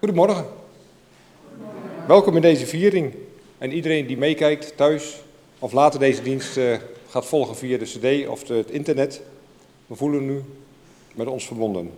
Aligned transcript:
Goedemorgen. 0.00 0.46
Welkom 2.06 2.36
in 2.36 2.42
deze 2.42 2.66
viering. 2.66 3.14
En 3.58 3.72
iedereen 3.72 4.06
die 4.06 4.16
meekijkt 4.16 4.76
thuis 4.76 5.22
of 5.58 5.72
later 5.72 6.00
deze 6.00 6.22
dienst 6.22 6.56
uh, 6.56 6.76
gaat 7.08 7.26
volgen 7.26 7.56
via 7.56 7.78
de 7.78 7.84
CD 7.84 8.28
of 8.28 8.48
het 8.48 8.70
internet. 8.70 9.22
We 9.86 9.94
voelen 9.94 10.26
nu 10.26 10.42
met 11.14 11.26
ons 11.26 11.46
verbonden. 11.46 11.90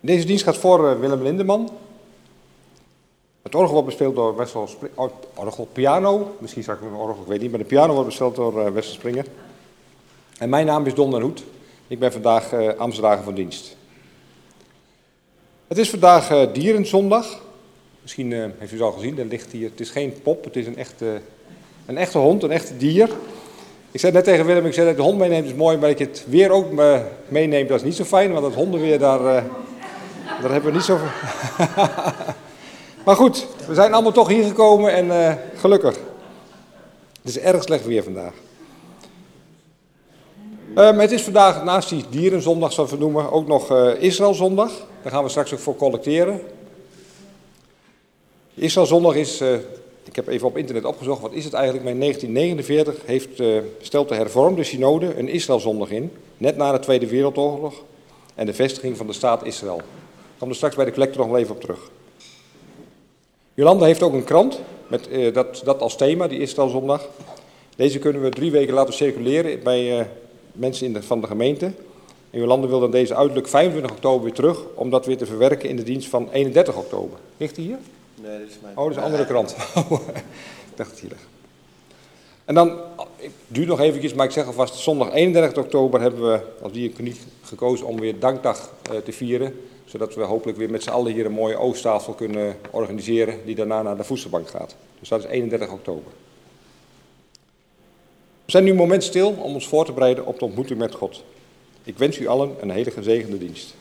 Deze 0.00 0.26
dienst 0.26 0.44
gaat 0.44 0.56
voor 0.56 0.90
uh, 0.90 1.00
Willem 1.00 1.22
Lindeman. 1.22 1.70
Het 3.42 3.54
orgel 3.54 3.72
wordt 3.72 3.86
bespeeld 3.86 4.14
door 4.14 4.36
Wessel 4.36 4.66
Springer. 4.66 4.98
Oh, 4.98 5.10
orgel, 5.34 5.68
piano. 5.72 6.36
Misschien 6.38 6.62
zag 6.62 6.76
ik 6.76 6.82
een 6.82 6.94
orgel, 6.94 7.22
ik 7.22 7.28
weet 7.28 7.40
niet. 7.40 7.50
Maar 7.50 7.60
de 7.60 7.66
piano 7.66 7.92
wordt 7.92 8.08
bespeeld 8.08 8.36
door 8.36 8.66
uh, 8.66 8.72
Wessel 8.72 8.92
Springer. 8.92 9.26
En 10.38 10.48
mijn 10.48 10.66
naam 10.66 10.86
is 10.86 10.94
Don 10.94 11.10
den 11.10 11.20
Hoed. 11.20 11.44
Ik 11.86 11.98
ben 11.98 12.12
vandaag 12.12 12.52
uh, 12.52 13.22
van 13.22 13.34
dienst. 13.34 13.78
Het 15.70 15.78
is 15.78 15.90
vandaag 15.90 16.30
uh, 16.30 16.42
Dierenzondag. 16.52 17.26
Misschien 18.02 18.30
uh, 18.30 18.46
heeft 18.58 18.72
u 18.72 18.74
het 18.74 18.84
al 18.84 18.92
gezien, 18.92 19.18
er 19.18 19.24
ligt 19.24 19.52
hier. 19.52 19.70
Het 19.70 19.80
is 19.80 19.90
geen 19.90 20.14
pop, 20.22 20.44
het 20.44 20.56
is 20.56 20.66
een 20.66 20.76
echte, 20.76 21.20
een 21.86 21.98
echte 21.98 22.18
hond, 22.18 22.42
een 22.42 22.50
echte 22.50 22.76
dier. 22.76 23.08
Ik 23.90 24.00
zei 24.00 24.12
net 24.12 24.24
tegen 24.24 24.46
Willem, 24.46 24.66
ik 24.66 24.72
zei 24.72 24.86
dat 24.86 24.96
de 24.96 25.02
hond 25.02 25.18
meeneemt 25.18 25.46
is 25.46 25.54
mooi, 25.54 25.76
maar 25.76 25.88
dat 25.88 25.98
je 25.98 26.04
het 26.04 26.24
weer 26.28 26.50
ook 26.50 26.66
meeneemt, 27.28 27.68
dat 27.68 27.78
is 27.78 27.84
niet 27.84 27.96
zo 27.96 28.04
fijn, 28.04 28.32
want 28.32 28.44
het 28.44 28.54
hondenweer, 28.54 28.98
daar, 28.98 29.22
daar 30.40 30.50
hebben 30.50 30.70
we 30.70 30.76
niet 30.76 30.84
zo 30.84 30.98
maar 33.04 33.16
goed, 33.16 33.46
we 33.66 33.74
zijn 33.74 33.92
allemaal 33.92 34.12
toch 34.12 34.28
hier 34.28 34.44
gekomen 34.44 34.92
en 34.92 35.38
gelukkig. 35.56 35.98
Het 37.22 37.30
is 37.30 37.38
erg 37.38 37.62
slecht 37.62 37.86
weer 37.86 38.02
vandaag. 38.02 38.32
Um, 40.76 40.98
het 40.98 41.10
is 41.10 41.22
vandaag 41.22 41.64
naast 41.64 41.88
die 41.88 42.04
dierenzondag, 42.10 42.72
zoals 42.72 42.90
we 42.90 42.96
noemen, 42.96 43.32
ook 43.32 43.46
nog 43.46 43.72
uh, 43.72 44.02
Israëlzondag. 44.02 44.70
Daar 45.02 45.12
gaan 45.12 45.22
we 45.22 45.28
straks 45.28 45.52
ook 45.52 45.58
voor 45.58 45.76
collecteren. 45.76 46.40
Israëlzondag 48.54 49.14
is, 49.14 49.40
uh, 49.40 49.54
ik 50.04 50.16
heb 50.16 50.28
even 50.28 50.46
op 50.46 50.56
internet 50.56 50.84
opgezocht, 50.84 51.20
wat 51.20 51.32
is 51.32 51.44
het 51.44 51.52
eigenlijk? 51.52 51.84
Maar 51.84 51.92
in 51.92 52.00
1949 52.00 53.06
heeft, 53.06 53.40
uh, 53.40 53.62
stelt 53.80 54.08
de 54.08 54.14
hervormde 54.14 54.64
synode 54.64 55.18
een 55.18 55.28
Israëlzondag 55.28 55.90
in, 55.90 56.12
net 56.36 56.56
na 56.56 56.72
de 56.72 56.78
Tweede 56.78 57.06
Wereldoorlog 57.06 57.74
en 58.34 58.46
de 58.46 58.54
vestiging 58.54 58.96
van 58.96 59.06
de 59.06 59.12
staat 59.12 59.44
Israël. 59.44 59.78
Ik 59.78 60.38
kom 60.38 60.48
er 60.48 60.54
straks 60.54 60.76
bij 60.76 60.84
de 60.84 60.92
collector 60.92 61.26
nog 61.26 61.36
even 61.36 61.54
op 61.54 61.60
terug. 61.60 61.90
Jolanda 63.54 63.84
heeft 63.84 64.02
ook 64.02 64.12
een 64.12 64.24
krant 64.24 64.60
met 64.88 65.08
dat, 65.32 65.60
dat 65.64 65.80
als 65.80 65.96
thema, 65.96 66.28
die 66.28 66.40
Israëlzondag. 66.40 67.08
Deze 67.76 67.98
kunnen 67.98 68.22
we 68.22 68.28
drie 68.28 68.50
weken 68.50 68.74
laten 68.74 68.94
circuleren 68.94 69.62
bij 69.62 70.08
mensen 70.52 70.86
in 70.86 70.92
de, 70.92 71.02
van 71.02 71.20
de 71.20 71.26
gemeente. 71.26 71.72
En 72.30 72.38
Jolande 72.38 72.66
wil 72.66 72.80
dan 72.80 72.90
deze 72.90 73.14
uiterlijk 73.14 73.48
25 73.48 73.90
oktober 73.90 74.24
weer 74.24 74.32
terug, 74.32 74.64
om 74.74 74.90
dat 74.90 75.06
weer 75.06 75.16
te 75.16 75.26
verwerken 75.26 75.68
in 75.68 75.76
de 75.76 75.82
dienst 75.82 76.08
van 76.08 76.28
31 76.32 76.76
oktober. 76.76 77.18
Ligt 77.36 77.54
die 77.54 77.66
hier? 77.66 77.78
Nee, 78.14 78.38
dat 78.38 78.48
is 78.48 78.58
mijn. 78.62 78.76
Oh, 78.76 78.82
dat 78.82 78.90
is 78.90 78.96
een 78.96 79.02
andere 79.02 79.26
krant. 79.26 79.50
ik 80.70 80.76
dacht 80.76 80.90
het 80.90 81.00
hier 81.00 81.10
ligt. 81.10 81.26
En 82.44 82.54
dan, 82.54 82.78
ik 83.16 83.30
duur 83.46 83.66
nog 83.66 83.80
eventjes, 83.80 84.14
maar 84.14 84.26
ik 84.26 84.32
zeg 84.32 84.46
alvast, 84.46 84.74
zondag 84.74 85.12
31 85.12 85.64
oktober 85.64 86.00
hebben 86.00 86.32
we 86.32 86.40
als 86.62 86.72
die 86.72 86.94
gekozen 87.42 87.86
om 87.86 88.00
weer 88.00 88.18
dankdag 88.18 88.72
uh, 88.92 88.98
te 88.98 89.12
vieren. 89.12 89.60
Zodat 89.84 90.14
we 90.14 90.22
hopelijk 90.22 90.58
weer 90.58 90.70
met 90.70 90.82
z'n 90.82 90.90
allen 90.90 91.12
hier 91.12 91.26
een 91.26 91.32
mooie 91.32 91.58
oosttafel 91.58 92.12
kunnen 92.12 92.56
organiseren, 92.70 93.38
die 93.44 93.54
daarna 93.54 93.82
naar 93.82 93.96
de 93.96 94.04
voedselbank 94.04 94.48
gaat. 94.48 94.76
Dus 94.98 95.08
dat 95.08 95.24
is 95.24 95.30
31 95.30 95.70
oktober. 95.72 96.12
We 98.50 98.56
zijn 98.56 98.68
nu 98.68 98.74
een 98.74 98.86
moment 98.86 99.04
stil 99.04 99.28
om 99.28 99.54
ons 99.54 99.66
voor 99.66 99.84
te 99.84 99.92
bereiden 99.92 100.26
op 100.26 100.38
de 100.38 100.44
ontmoeting 100.44 100.78
met 100.78 100.94
God. 100.94 101.22
Ik 101.84 101.98
wens 101.98 102.18
u 102.18 102.26
allen 102.26 102.54
een 102.60 102.70
hele 102.70 102.90
gezegende 102.90 103.38
dienst. 103.38 103.74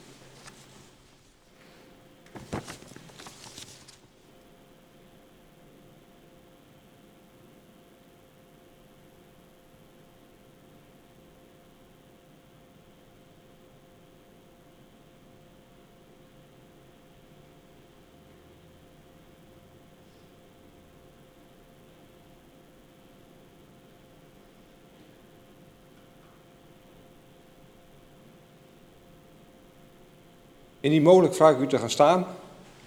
Indien 30.79 31.03
mogelijk 31.03 31.35
vraag 31.35 31.55
ik 31.55 31.61
u 31.61 31.67
te 31.67 31.77
gaan 31.77 31.89
staan. 31.89 32.27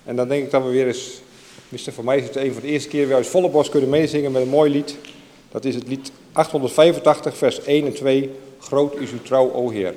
En 0.05 0.17
dan 0.17 0.29
denk 0.29 0.45
ik 0.45 0.51
dat 0.51 0.65
we 0.65 0.71
weer 0.71 0.87
eens, 0.87 1.21
tenminste 1.61 1.93
voor 1.93 2.05
mij 2.05 2.19
is 2.19 2.25
het 2.25 2.37
een 2.37 2.53
van 2.53 2.63
de 2.63 2.69
eerste 2.69 2.89
keer 2.89 3.07
weer 3.07 3.17
uit 3.17 3.27
volle 3.27 3.49
borst 3.49 3.71
kunnen 3.71 3.89
meezingen 3.91 4.33
met 4.33 4.43
een 4.43 4.49
mooi 4.49 4.71
lied. 4.71 4.97
Dat 5.51 5.65
is 5.65 5.75
het 5.75 5.89
lied 5.89 6.13
885, 6.33 7.37
vers 7.37 7.63
1 7.63 7.87
en 7.87 7.95
2. 7.95 8.31
Groot 8.59 8.97
is 8.97 9.11
uw 9.11 9.23
trouw, 9.23 9.53
o 9.53 9.71
Heer. 9.71 9.95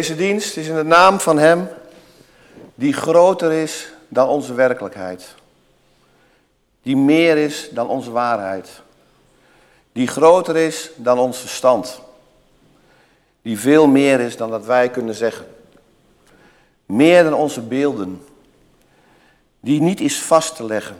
Deze 0.00 0.16
dienst 0.16 0.56
is 0.56 0.66
in 0.66 0.74
de 0.74 0.84
naam 0.84 1.20
van 1.20 1.38
Hem 1.38 1.68
die 2.74 2.92
groter 2.92 3.52
is 3.52 3.92
dan 4.08 4.28
onze 4.28 4.54
werkelijkheid. 4.54 5.34
Die 6.82 6.96
meer 6.96 7.36
is 7.36 7.68
dan 7.70 7.88
onze 7.88 8.10
waarheid. 8.10 8.68
Die 9.92 10.06
groter 10.06 10.56
is 10.56 10.90
dan 10.96 11.18
ons 11.18 11.38
verstand. 11.38 12.00
Die 13.42 13.58
veel 13.58 13.86
meer 13.86 14.20
is 14.20 14.36
dan 14.36 14.50
dat 14.50 14.66
wij 14.66 14.90
kunnen 14.90 15.14
zeggen. 15.14 15.46
Meer 16.86 17.24
dan 17.24 17.34
onze 17.34 17.60
beelden. 17.60 18.22
Die 19.60 19.80
niet 19.80 20.00
is 20.00 20.22
vast 20.22 20.56
te 20.56 20.64
leggen. 20.64 20.98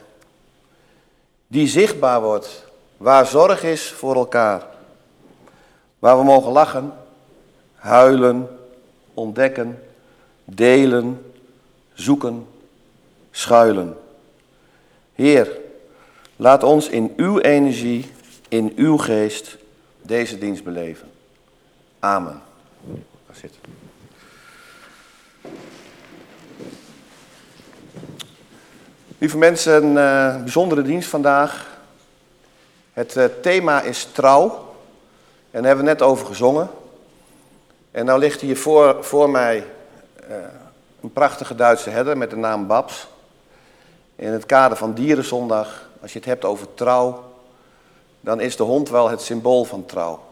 Die 1.47 1.67
zichtbaar 1.67 2.21
wordt 2.21 2.65
waar 2.97 3.27
zorg 3.27 3.63
is 3.63 3.93
voor 3.93 4.15
elkaar. 4.15 4.67
Waar 5.99 6.19
we 6.19 6.25
mogen 6.25 6.53
lachen, 6.53 6.93
huilen, 7.75 8.59
ontdekken, 9.21 9.83
delen, 10.45 11.33
zoeken, 11.95 12.47
schuilen. 13.31 13.97
Heer, 15.15 15.59
laat 16.37 16.63
ons 16.63 16.89
in 16.89 17.13
uw 17.17 17.39
energie, 17.39 18.11
in 18.49 18.73
uw 18.77 18.97
geest 18.97 19.57
deze 20.03 20.39
dienst 20.39 20.65
beleven. 20.65 21.11
Amen. 21.99 22.43
Lieve 29.19 29.39
mensen, 29.39 29.85
een 29.85 30.37
uh, 30.37 30.43
bijzondere 30.43 30.83
dienst 30.83 31.09
vandaag. 31.09 31.79
Het 32.93 33.17
uh, 33.17 33.25
thema 33.43 33.83
is 33.83 34.09
trouw. 34.13 34.69
En 35.51 35.63
daar 35.63 35.65
hebben 35.65 35.85
we 35.85 35.91
net 35.91 36.03
over 36.03 36.27
gezongen. 36.27 36.71
En 37.91 38.05
nou 38.05 38.19
ligt 38.19 38.41
hier 38.41 38.57
voor, 38.57 39.05
voor 39.05 39.31
mij 39.31 39.67
uh, 40.31 40.37
een 41.01 41.13
prachtige 41.13 41.55
Duitse 41.55 41.91
herder 41.91 42.17
met 42.17 42.31
de 42.31 42.37
naam 42.37 42.67
Babs. 42.67 43.09
In 44.17 44.33
het 44.33 44.47
kader 44.47 44.77
van 44.77 44.95
Dierenzondag, 44.95 45.89
als 46.01 46.13
je 46.13 46.19
het 46.19 46.29
hebt 46.29 46.45
over 46.45 46.75
trouw, 46.75 47.25
dan 48.21 48.41
is 48.41 48.57
de 48.57 48.63
hond 48.63 48.89
wel 48.89 49.11
het 49.11 49.21
symbool 49.21 49.65
van 49.65 49.87
trouw. 49.87 50.23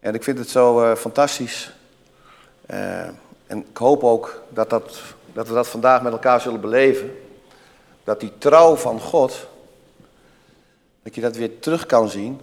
En 0.00 0.14
ik 0.14 0.22
vind 0.22 0.38
het 0.38 0.48
zo 0.48 0.82
uh, 0.82 0.94
fantastisch. 0.94 1.72
Uh, 2.70 3.00
en 3.46 3.58
ik 3.70 3.76
hoop 3.76 4.04
ook 4.04 4.42
dat, 4.48 4.70
dat, 4.70 5.00
dat 5.32 5.48
we 5.48 5.54
dat 5.54 5.68
vandaag 5.68 6.02
met 6.02 6.12
elkaar 6.12 6.40
zullen 6.40 6.60
beleven. 6.60 7.18
Dat 8.04 8.20
die 8.20 8.32
trouw 8.38 8.76
van 8.76 9.00
God, 9.00 9.46
dat 11.02 11.14
je 11.14 11.20
dat 11.20 11.36
weer 11.36 11.58
terug 11.58 11.86
kan 11.86 12.08
zien 12.08 12.40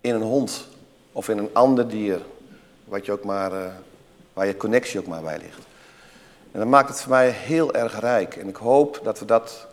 in 0.00 0.14
een 0.14 0.22
hond 0.22 0.68
of 1.18 1.28
in 1.28 1.38
een 1.38 1.50
ander 1.52 1.88
dier, 1.88 2.20
wat 2.84 3.06
je 3.06 3.12
ook 3.12 3.24
maar, 3.24 3.52
uh, 3.52 3.58
waar 4.32 4.46
je 4.46 4.56
connectie 4.56 5.00
ook 5.00 5.06
maar 5.06 5.22
bij 5.22 5.38
ligt. 5.38 5.66
En 6.52 6.58
dat 6.58 6.68
maakt 6.68 6.88
het 6.88 7.00
voor 7.00 7.10
mij 7.10 7.30
heel 7.30 7.74
erg 7.74 8.00
rijk. 8.00 8.36
En 8.36 8.48
ik 8.48 8.56
hoop 8.56 9.00
dat 9.02 9.18
we 9.18 9.24
dat 9.24 9.66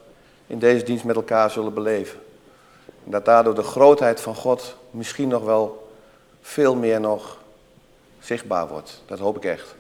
in 0.48 0.60
deze 0.60 0.86
dienst 0.86 1.04
met 1.04 1.16
elkaar 1.16 1.52
zullen 1.52 1.74
beleven. 1.74 2.20
En 3.04 3.12
dat 3.12 3.26
daardoor 3.26 3.56
de 3.56 3.64
grootheid 3.64 4.22
van 4.22 4.36
God 4.36 4.76
misschien 4.92 5.28
nog 5.28 5.44
wel 5.44 5.92
veel 6.42 6.76
meer 6.76 7.00
nog 7.00 7.38
zichtbaar 8.20 8.68
wordt. 8.68 9.02
Dat 9.06 9.20
hoop 9.20 9.36
ik 9.36 9.46
echt. 9.46 9.76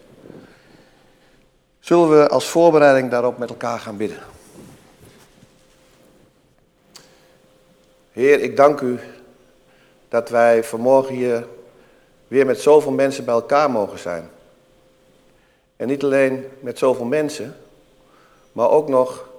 Zullen 1.79 2.19
we 2.19 2.29
als 2.29 2.49
voorbereiding 2.49 3.11
daarop 3.11 3.37
met 3.37 3.49
elkaar 3.49 3.79
gaan 3.79 3.97
bidden? 3.97 4.23
Heer, 8.11 8.39
ik 8.39 8.57
dank 8.57 8.81
u 8.81 8.99
dat 10.07 10.29
wij 10.29 10.63
vanmorgen 10.63 11.15
hier 11.15 11.47
weer 12.27 12.45
met 12.45 12.59
zoveel 12.59 12.91
mensen 12.91 13.25
bij 13.25 13.33
elkaar 13.33 13.71
mogen 13.71 13.99
zijn. 13.99 14.29
En 15.75 15.87
niet 15.87 16.03
alleen 16.03 16.45
met 16.59 16.77
zoveel 16.77 17.05
mensen, 17.05 17.57
maar 18.51 18.69
ook 18.69 18.87
nog 18.87 19.29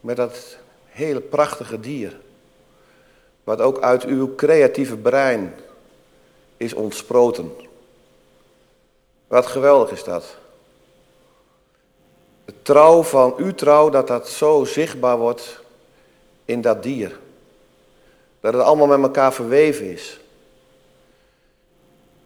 met 0.00 0.16
dat 0.16 0.56
hele 0.86 1.20
prachtige 1.20 1.80
dier. 1.80 2.20
Wat 3.44 3.60
ook 3.60 3.80
uit 3.80 4.04
uw 4.04 4.34
creatieve 4.34 4.96
brein 4.96 5.54
is 6.56 6.74
ontsproten. 6.74 7.52
Wat 9.26 9.46
geweldig 9.46 9.90
is 9.90 10.04
dat. 10.04 10.36
De 12.44 12.54
trouw 12.62 13.02
van 13.02 13.34
uw 13.36 13.54
trouw, 13.54 13.90
dat 13.90 14.06
dat 14.06 14.28
zo 14.28 14.64
zichtbaar 14.64 15.18
wordt 15.18 15.60
in 16.44 16.60
dat 16.60 16.82
dier. 16.82 17.18
Dat 18.40 18.52
het 18.52 18.62
allemaal 18.62 18.86
met 18.86 19.02
elkaar 19.02 19.32
verweven 19.32 19.86
is. 19.86 20.20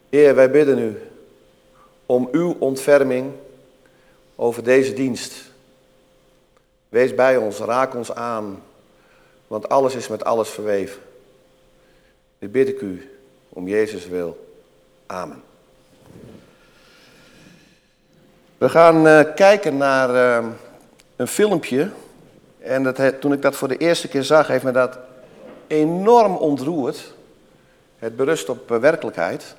Heer, 0.08 0.34
wij 0.34 0.50
bidden 0.50 0.78
u 0.78 1.00
om 2.06 2.28
uw 2.32 2.56
ontferming 2.58 3.32
over 4.34 4.62
deze 4.62 4.92
dienst. 4.92 5.34
Wees 6.88 7.14
bij 7.14 7.36
ons, 7.36 7.58
raak 7.58 7.94
ons 7.94 8.14
aan, 8.14 8.62
want 9.46 9.68
alles 9.68 9.94
is 9.94 10.08
met 10.08 10.24
alles 10.24 10.48
verweven. 10.48 11.02
Dit 12.38 12.52
bid 12.52 12.68
ik 12.68 12.80
u 12.80 13.10
om 13.48 13.68
Jezus 13.68 14.06
wil. 14.06 14.46
Amen. 15.06 15.42
We 18.58 18.68
gaan 18.68 19.06
uh, 19.06 19.20
kijken 19.34 19.76
naar 19.76 20.40
uh, 20.42 20.48
een 21.16 21.26
filmpje. 21.26 21.90
En 22.58 22.82
dat, 22.82 23.20
toen 23.20 23.32
ik 23.32 23.42
dat 23.42 23.56
voor 23.56 23.68
de 23.68 23.76
eerste 23.76 24.08
keer 24.08 24.22
zag, 24.22 24.46
heeft 24.46 24.64
me 24.64 24.70
dat 24.70 24.98
enorm 25.66 26.36
ontroerd. 26.36 27.14
Het 27.98 28.16
berust 28.16 28.48
op 28.48 28.70
uh, 28.70 28.78
werkelijkheid. 28.78 29.56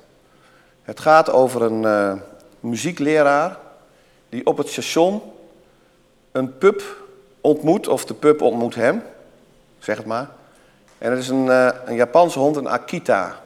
Het 0.88 1.00
gaat 1.00 1.30
over 1.30 1.62
een 1.62 2.20
muziekleraar 2.60 3.58
die 4.28 4.46
op 4.46 4.56
het 4.56 4.68
station 4.68 5.22
een 6.32 6.58
pub 6.58 6.82
ontmoet, 7.40 7.88
of 7.88 8.04
de 8.04 8.14
pub 8.14 8.42
ontmoet 8.42 8.74
hem, 8.74 9.02
zeg 9.78 9.96
het 9.96 10.06
maar. 10.06 10.28
En 10.98 11.10
het 11.10 11.20
is 11.20 11.28
een, 11.28 11.48
een 11.88 11.94
Japanse 11.94 12.38
hond, 12.38 12.56
een 12.56 12.68
Akita. 12.68 13.40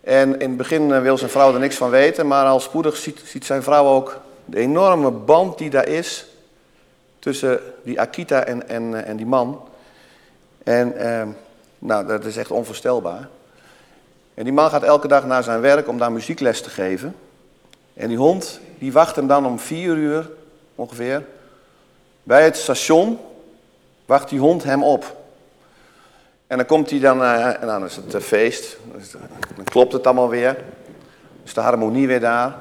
En 0.00 0.40
in 0.40 0.48
het 0.48 0.56
begin 0.56 1.02
wil 1.02 1.18
zijn 1.18 1.30
vrouw 1.30 1.54
er 1.54 1.60
niks 1.60 1.76
van 1.76 1.90
weten, 1.90 2.26
maar 2.26 2.46
al 2.46 2.60
spoedig 2.60 2.96
ziet, 2.96 3.20
ziet 3.24 3.44
zijn 3.44 3.62
vrouw 3.62 3.86
ook 3.86 4.20
de 4.44 4.58
enorme 4.58 5.10
band 5.10 5.58
die 5.58 5.70
daar 5.70 5.88
is 5.88 6.26
tussen 7.18 7.60
die 7.82 8.00
Akita 8.00 8.44
en, 8.44 8.68
en, 8.68 9.04
en 9.04 9.16
die 9.16 9.26
man. 9.26 9.68
En 10.62 10.96
eh, 10.96 11.26
nou, 11.78 12.06
dat 12.06 12.24
is 12.24 12.36
echt 12.36 12.50
onvoorstelbaar. 12.50 13.28
En 14.34 14.44
die 14.44 14.52
man 14.52 14.70
gaat 14.70 14.82
elke 14.82 15.08
dag 15.08 15.26
naar 15.26 15.42
zijn 15.42 15.60
werk 15.60 15.88
om 15.88 15.98
daar 15.98 16.12
muziekles 16.12 16.60
te 16.60 16.70
geven. 16.70 17.16
En 17.94 18.08
die 18.08 18.16
hond, 18.16 18.60
die 18.78 18.92
wacht 18.92 19.16
hem 19.16 19.26
dan 19.26 19.46
om 19.46 19.58
vier 19.58 19.96
uur 19.96 20.30
ongeveer. 20.74 21.24
Bij 22.22 22.44
het 22.44 22.56
station 22.56 23.18
wacht 24.06 24.28
die 24.28 24.38
hond 24.38 24.64
hem 24.64 24.82
op. 24.82 25.16
En 26.46 26.56
dan 26.56 26.66
komt 26.66 26.90
hij 26.90 26.98
dan, 26.98 27.22
uh, 27.22 27.62
en 27.62 27.66
dan 27.66 27.84
is 27.84 27.96
het 27.96 28.14
uh, 28.14 28.20
feest. 28.20 28.76
Dan 29.56 29.64
klopt 29.64 29.92
het 29.92 30.06
allemaal 30.06 30.28
weer. 30.28 30.56
Is 31.44 31.54
de 31.54 31.60
harmonie 31.60 32.06
weer 32.06 32.20
daar. 32.20 32.58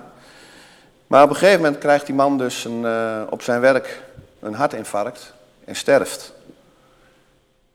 Maar 1.07 1.23
op 1.23 1.29
een 1.29 1.35
gegeven 1.35 1.61
moment 1.61 1.77
krijgt 1.77 2.05
die 2.05 2.15
man 2.15 2.37
dus 2.37 2.65
een, 2.65 2.85
op 3.29 3.41
zijn 3.41 3.61
werk 3.61 4.01
een 4.39 4.53
hartinfarct 4.53 5.33
en 5.65 5.75
sterft. 5.75 6.33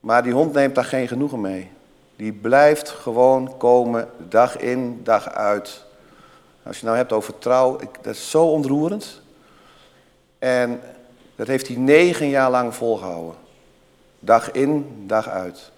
Maar 0.01 0.23
die 0.23 0.33
hond 0.33 0.53
neemt 0.53 0.75
daar 0.75 0.85
geen 0.85 1.09
genoegen 1.09 1.41
mee. 1.41 1.71
Die 2.19 2.33
blijft 2.33 2.89
gewoon 2.89 3.57
komen, 3.57 4.09
dag 4.29 4.57
in, 4.57 5.01
dag 5.03 5.29
uit. 5.29 5.85
Als 6.63 6.79
je 6.79 6.85
nou 6.85 6.97
hebt 6.97 7.13
over 7.13 7.39
trouw, 7.39 7.81
ik, 7.81 7.89
dat 8.03 8.15
is 8.15 8.31
zo 8.31 8.45
ontroerend. 8.45 9.21
En 10.39 10.81
dat 11.37 11.47
heeft 11.47 11.69
hij 11.69 11.77
negen 11.77 12.29
jaar 12.29 12.51
lang 12.51 12.75
volgehouden. 12.75 13.35
Dag 14.19 14.51
in, 14.51 15.05
dag 15.07 15.29
uit. 15.29 15.71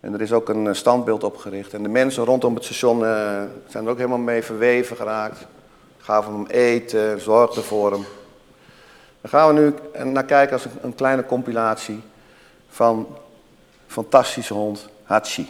En 0.00 0.14
er 0.14 0.20
is 0.20 0.32
ook 0.32 0.48
een 0.48 0.76
standbeeld 0.76 1.24
opgericht. 1.24 1.74
En 1.74 1.82
de 1.82 1.88
mensen 1.88 2.24
rondom 2.24 2.54
het 2.54 2.64
station 2.64 3.00
uh, 3.00 3.42
zijn 3.68 3.84
er 3.84 3.90
ook 3.90 3.96
helemaal 3.96 4.18
mee 4.18 4.42
verweven 4.42 4.96
geraakt 4.96 5.46
gaven 6.06 6.32
hem 6.32 6.46
eten, 6.46 7.20
zorgden 7.20 7.64
voor 7.64 7.92
hem. 7.92 8.04
Dan 9.20 9.30
gaan 9.30 9.54
we 9.54 9.60
nu 9.60 9.74
naar 10.04 10.24
kijken 10.24 10.52
als 10.52 10.66
een 10.82 10.94
kleine 10.94 11.26
compilatie 11.26 12.02
van 12.68 13.06
fantastische 13.86 14.54
hond 14.54 14.88
Hachi. 15.08 15.46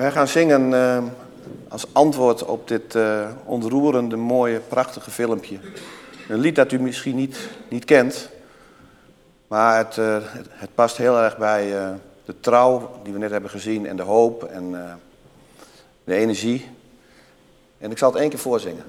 Wij 0.00 0.10
gaan 0.10 0.28
zingen 0.28 0.72
uh, 0.72 1.02
als 1.68 1.86
antwoord 1.92 2.44
op 2.44 2.68
dit 2.68 2.94
uh, 2.94 3.28
ontroerende, 3.44 4.16
mooie, 4.16 4.60
prachtige 4.60 5.10
filmpje. 5.10 5.58
Een 6.28 6.38
lied 6.38 6.56
dat 6.56 6.72
u 6.72 6.80
misschien 6.80 7.16
niet, 7.16 7.48
niet 7.68 7.84
kent, 7.84 8.28
maar 9.46 9.76
het, 9.76 9.96
het, 9.96 10.46
het, 10.48 10.74
past 10.74 10.96
heel 10.96 11.18
erg 11.18 11.38
bij 11.38 11.70
de 12.24 12.34
trouw 12.40 12.90
die 13.02 13.12
we 13.12 13.18
net 13.18 13.30
hebben 13.30 13.50
gezien 13.50 13.86
en 13.86 13.96
de 13.96 14.02
hoop 14.02 14.44
en 14.44 14.70
de 16.04 16.14
energie. 16.14 16.68
En 17.78 17.90
ik 17.90 17.98
zal 17.98 18.10
het 18.10 18.20
één 18.20 18.30
keer 18.30 18.38
voorzingen. 18.38 18.84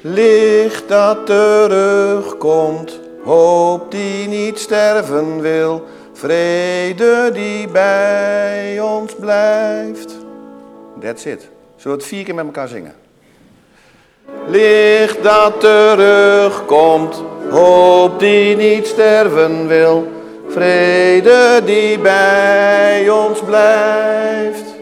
Licht 0.00 0.88
dat 0.88 1.26
terugkomt, 1.26 3.00
hoop 3.24 3.90
die 3.90 4.28
niet 4.28 4.58
sterven 4.58 5.40
wil, 5.40 5.86
vrede 6.16 7.30
die 7.32 7.68
bij 7.68 8.80
ons 8.80 9.14
blijft. 9.20 10.16
That's 11.00 11.24
it. 11.24 11.48
Zullen 11.76 11.96
we 11.96 12.02
het 12.02 12.12
vier 12.12 12.24
keer 12.24 12.34
met 12.34 12.44
elkaar 12.44 12.68
zingen? 12.68 12.94
Licht 14.46 15.22
dat 15.22 15.60
terugkomt, 15.60 17.22
hoop 17.50 18.18
die 18.18 18.56
niet 18.56 18.86
sterven 18.86 19.66
wil, 19.66 20.08
vrede 20.48 21.62
die 21.64 21.98
bij 21.98 23.10
ons 23.10 23.40
blijft. 23.40 24.75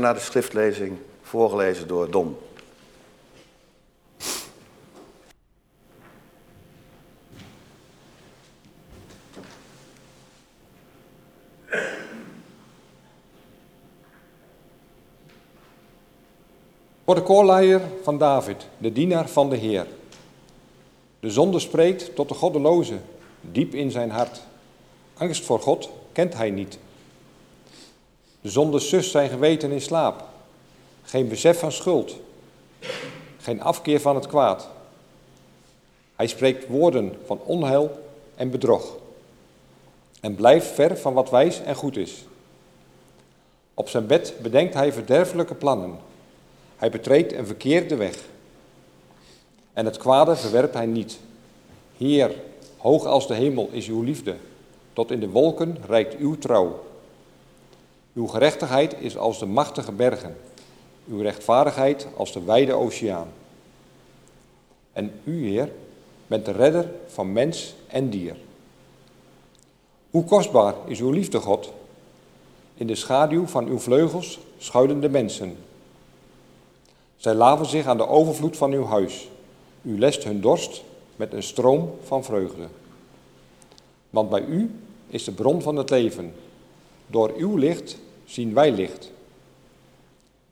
naar 0.00 0.14
de 0.14 0.20
schriftlezing, 0.20 0.98
voorgelezen 1.22 1.88
door 1.88 2.10
Don. 2.10 2.36
Voor 17.04 17.14
de 17.14 17.22
van 18.02 18.18
David, 18.18 18.66
de 18.78 18.92
dienaar 18.92 19.28
van 19.28 19.50
de 19.50 19.56
Heer. 19.56 19.86
De 21.20 21.30
zonde 21.30 21.58
spreekt 21.58 22.14
tot 22.14 22.28
de 22.28 22.34
goddeloze, 22.34 22.98
diep 23.40 23.74
in 23.74 23.90
zijn 23.90 24.10
hart. 24.10 24.42
Angst 25.14 25.44
voor 25.44 25.60
God 25.60 25.90
kent 26.12 26.34
hij 26.34 26.50
niet. 26.50 26.78
Zonder 28.44 28.80
zus 28.80 29.10
zijn 29.10 29.28
geweten 29.28 29.70
in 29.70 29.80
slaap. 29.80 30.24
Geen 31.02 31.28
besef 31.28 31.58
van 31.58 31.72
schuld. 31.72 32.16
Geen 33.38 33.62
afkeer 33.62 34.00
van 34.00 34.14
het 34.14 34.26
kwaad. 34.26 34.68
Hij 36.16 36.26
spreekt 36.26 36.68
woorden 36.68 37.16
van 37.26 37.40
onheil 37.44 37.98
en 38.34 38.50
bedrog. 38.50 38.96
En 40.20 40.34
blijft 40.34 40.66
ver 40.66 40.96
van 40.96 41.12
wat 41.12 41.30
wijs 41.30 41.60
en 41.62 41.74
goed 41.74 41.96
is. 41.96 42.24
Op 43.74 43.88
zijn 43.88 44.06
bed 44.06 44.34
bedenkt 44.42 44.74
hij 44.74 44.92
verderfelijke 44.92 45.54
plannen. 45.54 45.98
Hij 46.76 46.90
betreedt 46.90 47.32
een 47.32 47.46
verkeerde 47.46 47.96
weg. 47.96 48.16
En 49.72 49.84
het 49.84 49.96
kwade 49.96 50.36
verwerpt 50.36 50.74
hij 50.74 50.86
niet. 50.86 51.18
Heer, 51.96 52.34
hoog 52.76 53.04
als 53.04 53.26
de 53.26 53.34
hemel 53.34 53.68
is 53.72 53.88
uw 53.88 54.02
liefde. 54.02 54.36
Tot 54.92 55.10
in 55.10 55.20
de 55.20 55.28
wolken 55.28 55.76
reikt 55.86 56.16
uw 56.16 56.38
trouw. 56.38 56.82
Uw 58.14 58.26
gerechtigheid 58.26 58.96
is 58.98 59.16
als 59.16 59.38
de 59.38 59.46
machtige 59.46 59.92
bergen, 59.92 60.36
uw 61.08 61.20
rechtvaardigheid 61.20 62.06
als 62.16 62.32
de 62.32 62.44
wijde 62.44 62.72
oceaan. 62.72 63.28
En 64.92 65.20
u, 65.24 65.48
Heer, 65.48 65.72
bent 66.26 66.44
de 66.44 66.52
redder 66.52 66.90
van 67.06 67.32
mens 67.32 67.74
en 67.86 68.10
dier. 68.10 68.36
Hoe 70.10 70.24
kostbaar 70.24 70.74
is 70.86 71.00
uw 71.00 71.10
liefde, 71.10 71.40
God? 71.40 71.72
In 72.74 72.86
de 72.86 72.94
schaduw 72.94 73.46
van 73.46 73.66
uw 73.66 73.78
vleugels 73.78 74.38
schuilen 74.58 75.00
de 75.00 75.08
mensen. 75.08 75.56
Zij 77.16 77.34
laven 77.34 77.66
zich 77.66 77.86
aan 77.86 77.96
de 77.96 78.08
overvloed 78.08 78.56
van 78.56 78.72
uw 78.72 78.84
huis. 78.84 79.28
U 79.82 79.98
lest 79.98 80.24
hun 80.24 80.40
dorst 80.40 80.82
met 81.16 81.32
een 81.32 81.42
stroom 81.42 81.94
van 82.04 82.24
vreugde. 82.24 82.66
Want 84.10 84.30
bij 84.30 84.44
u 84.44 84.70
is 85.06 85.24
de 85.24 85.32
bron 85.32 85.62
van 85.62 85.76
het 85.76 85.90
leven. 85.90 86.34
Door 87.06 87.32
uw 87.36 87.56
licht 87.56 87.98
zien 88.24 88.54
wij 88.54 88.72
licht. 88.72 89.10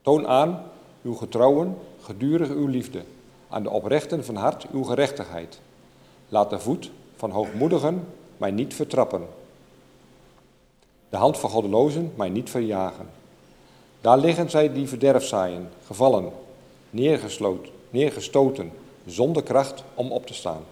Toon 0.01 0.27
aan 0.27 0.63
uw 1.01 1.13
getrouwen, 1.13 1.77
gedurig 2.01 2.49
uw 2.49 2.67
liefde, 2.67 3.03
aan 3.49 3.63
de 3.63 3.69
oprechten 3.69 4.25
van 4.25 4.35
hart 4.35 4.65
uw 4.71 4.83
gerechtigheid. 4.83 5.59
Laat 6.29 6.49
de 6.49 6.59
voet 6.59 6.91
van 7.15 7.31
hoogmoedigen 7.31 8.07
mij 8.37 8.51
niet 8.51 8.73
vertrappen. 8.73 9.27
De 11.09 11.17
hand 11.17 11.37
van 11.37 11.49
goddelozen 11.49 12.11
mij 12.15 12.29
niet 12.29 12.49
verjagen. 12.49 13.07
Daar 14.01 14.17
liggen 14.17 14.49
zij 14.49 14.73
die 14.73 14.87
verderf 14.87 15.25
zaaien, 15.25 15.69
gevallen, 15.85 16.31
neergesloten, 16.89 17.71
neergestoten, 17.89 18.71
zonder 19.05 19.43
kracht 19.43 19.83
om 19.93 20.11
op 20.11 20.25
te 20.25 20.33
staan. 20.33 20.63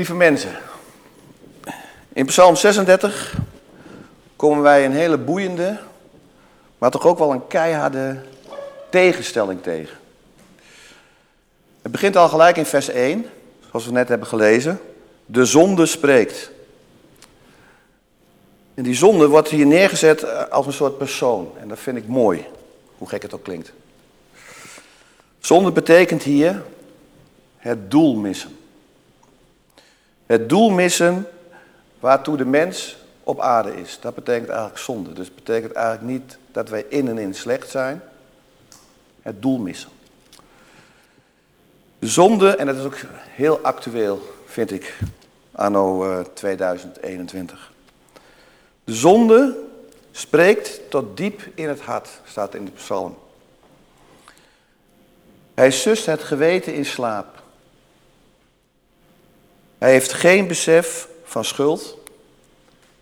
Lieve 0.00 0.14
mensen, 0.14 0.50
in 2.12 2.26
Psalm 2.26 2.56
36 2.56 3.36
komen 4.36 4.62
wij 4.62 4.84
een 4.84 4.92
hele 4.92 5.18
boeiende, 5.18 5.78
maar 6.78 6.90
toch 6.90 7.06
ook 7.06 7.18
wel 7.18 7.32
een 7.32 7.46
keiharde 7.46 8.16
tegenstelling 8.90 9.62
tegen. 9.62 9.96
Het 11.82 11.92
begint 11.92 12.16
al 12.16 12.28
gelijk 12.28 12.56
in 12.56 12.66
vers 12.66 12.88
1, 12.88 13.26
zoals 13.68 13.86
we 13.86 13.92
net 13.92 14.08
hebben 14.08 14.26
gelezen. 14.26 14.80
De 15.26 15.44
zonde 15.44 15.86
spreekt. 15.86 16.50
En 18.74 18.82
die 18.82 18.94
zonde 18.94 19.28
wordt 19.28 19.48
hier 19.48 19.66
neergezet 19.66 20.50
als 20.50 20.66
een 20.66 20.72
soort 20.72 20.98
persoon. 20.98 21.52
En 21.58 21.68
dat 21.68 21.78
vind 21.78 21.96
ik 21.96 22.06
mooi, 22.06 22.46
hoe 22.98 23.08
gek 23.08 23.22
het 23.22 23.34
ook 23.34 23.44
klinkt. 23.44 23.72
Zonde 25.40 25.72
betekent 25.72 26.22
hier 26.22 26.62
het 27.56 27.90
doel 27.90 28.14
missen. 28.14 28.58
Het 30.30 30.48
doel 30.48 30.70
missen 30.70 31.26
waartoe 32.00 32.36
de 32.36 32.44
mens 32.44 32.96
op 33.24 33.40
aarde 33.40 33.76
is. 33.76 33.98
Dat 34.00 34.14
betekent 34.14 34.48
eigenlijk 34.48 34.78
zonde. 34.78 35.12
Dus 35.12 35.34
betekent 35.34 35.72
eigenlijk 35.72 36.06
niet 36.06 36.38
dat 36.52 36.68
wij 36.68 36.84
in 36.88 37.08
en 37.08 37.18
in 37.18 37.34
slecht 37.34 37.70
zijn. 37.70 38.02
Het 39.22 39.42
doel 39.42 39.58
missen. 39.58 39.90
De 41.98 42.06
zonde, 42.06 42.56
en 42.56 42.66
dat 42.66 42.76
is 42.76 42.84
ook 42.84 42.96
heel 43.28 43.58
actueel, 43.58 44.20
vind 44.46 44.70
ik, 44.70 44.98
anno 45.52 46.22
2021. 46.34 47.58
Eh, 47.58 48.20
de 48.84 48.94
zonde 48.94 49.58
spreekt 50.10 50.80
tot 50.90 51.16
diep 51.16 51.42
in 51.54 51.68
het 51.68 51.80
hart, 51.80 52.08
staat 52.24 52.54
in 52.54 52.64
de 52.64 52.70
psalm. 52.70 53.18
Hij 55.54 55.70
sust 55.70 56.06
het 56.06 56.22
geweten 56.22 56.74
in 56.74 56.86
slaap. 56.86 57.39
Hij 59.80 59.90
heeft 59.90 60.12
geen 60.12 60.46
besef 60.46 61.08
van 61.24 61.44
schuld 61.44 61.98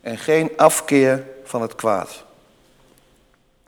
en 0.00 0.18
geen 0.18 0.50
afkeer 0.56 1.26
van 1.44 1.62
het 1.62 1.74
kwaad. 1.74 2.24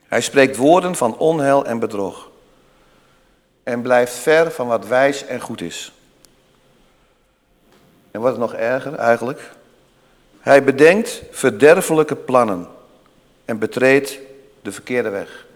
Hij 0.09 0.21
spreekt 0.21 0.57
woorden 0.57 0.95
van 0.95 1.19
onheil 1.19 1.65
en 1.65 1.79
bedrog 1.79 2.31
en 3.63 3.83
blijft 3.83 4.13
ver 4.13 4.51
van 4.51 4.67
wat 4.67 4.87
wijs 4.87 5.25
en 5.25 5.41
goed 5.41 5.61
is. 5.61 5.93
En 8.11 8.21
wat 8.21 8.39
nog 8.39 8.55
erger 8.55 8.95
eigenlijk, 8.95 9.51
hij 10.41 10.65
bedenkt 10.65 11.23
verderfelijke 11.31 12.17
plannen 12.17 12.69
en 13.45 13.59
betreedt 13.59 14.19
de 14.63 14.73
verkeerde 14.73 15.09
weg. 15.09 15.47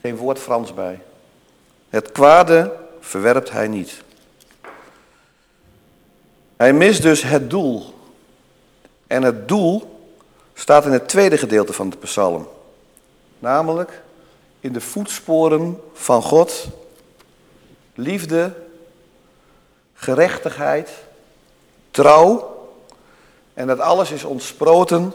Geen 0.00 0.16
woord 0.16 0.38
Frans 0.38 0.74
bij. 0.74 1.02
Het 1.88 2.12
kwade 2.12 2.72
verwerpt 3.00 3.50
hij 3.50 3.68
niet. 3.68 4.02
Hij 6.62 6.72
mist 6.72 7.02
dus 7.02 7.22
het 7.22 7.50
doel. 7.50 7.94
En 9.06 9.22
het 9.22 9.48
doel 9.48 10.00
staat 10.54 10.84
in 10.84 10.92
het 10.92 11.08
tweede 11.08 11.38
gedeelte 11.38 11.72
van 11.72 11.90
de 11.90 11.96
psalm. 11.96 12.48
Namelijk 13.38 14.02
in 14.60 14.72
de 14.72 14.80
voetsporen 14.80 15.80
van 15.92 16.22
God, 16.22 16.68
liefde, 17.94 18.54
gerechtigheid, 19.94 20.90
trouw. 21.90 22.56
En 23.54 23.66
dat 23.66 23.78
alles 23.78 24.10
is 24.10 24.24
ontsproten 24.24 25.12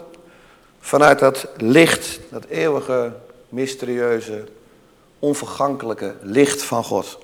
vanuit 0.80 1.18
dat 1.18 1.48
licht, 1.56 2.20
dat 2.30 2.44
eeuwige, 2.44 3.12
mysterieuze, 3.48 4.44
onvergankelijke 5.18 6.14
licht 6.20 6.62
van 6.62 6.84
God. 6.84 7.18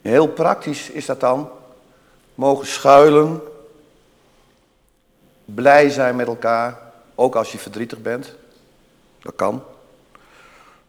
Heel 0.00 0.28
praktisch 0.28 0.90
is 0.90 1.06
dat 1.06 1.20
dan 1.20 1.50
mogen 2.34 2.66
schuilen, 2.66 3.40
blij 5.44 5.90
zijn 5.90 6.16
met 6.16 6.26
elkaar, 6.26 6.78
ook 7.14 7.34
als 7.34 7.52
je 7.52 7.58
verdrietig 7.58 8.02
bent. 8.02 8.34
Dat 9.22 9.34
kan. 9.36 9.62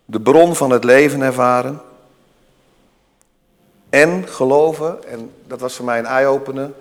De 0.05 0.21
bron 0.21 0.55
van 0.55 0.69
het 0.69 0.84
leven 0.84 1.21
ervaren. 1.21 1.81
En 3.89 4.27
geloven, 4.27 5.08
en 5.08 5.31
dat 5.47 5.60
was 5.60 5.75
voor 5.75 5.86
mij 5.86 5.99
een 5.99 6.05
eye-opener. 6.05 6.71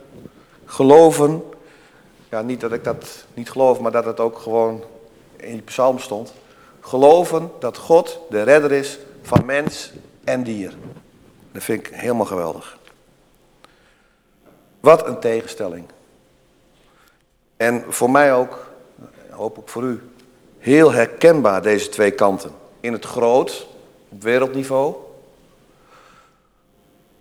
Geloven, 0.64 1.42
ja 2.28 2.42
niet 2.42 2.60
dat 2.60 2.72
ik 2.72 2.84
dat 2.84 3.24
niet 3.34 3.50
geloof, 3.50 3.80
maar 3.80 3.92
dat 3.92 4.04
het 4.04 4.20
ook 4.20 4.38
gewoon 4.38 4.82
in 5.36 5.52
die 5.52 5.62
psalm 5.62 5.98
stond. 5.98 6.32
Geloven 6.80 7.50
dat 7.58 7.76
God 7.76 8.18
de 8.30 8.42
redder 8.42 8.72
is 8.72 8.98
van 9.22 9.44
mens 9.44 9.92
en 10.24 10.42
dier. 10.42 10.74
Dat 11.52 11.62
vind 11.62 11.86
ik 11.86 11.94
helemaal 11.94 12.26
geweldig. 12.26 12.78
Wat 14.84 15.06
een 15.06 15.18
tegenstelling. 15.18 15.84
En 17.56 17.84
voor 17.88 18.10
mij 18.10 18.34
ook, 18.34 18.70
hoop 19.30 19.58
ik 19.58 19.68
voor 19.68 19.82
u, 19.82 20.02
heel 20.58 20.92
herkenbaar 20.92 21.62
deze 21.62 21.88
twee 21.88 22.10
kanten. 22.10 22.50
In 22.80 22.92
het 22.92 23.04
groot, 23.04 23.66
op 24.08 24.22
wereldniveau. 24.22 24.94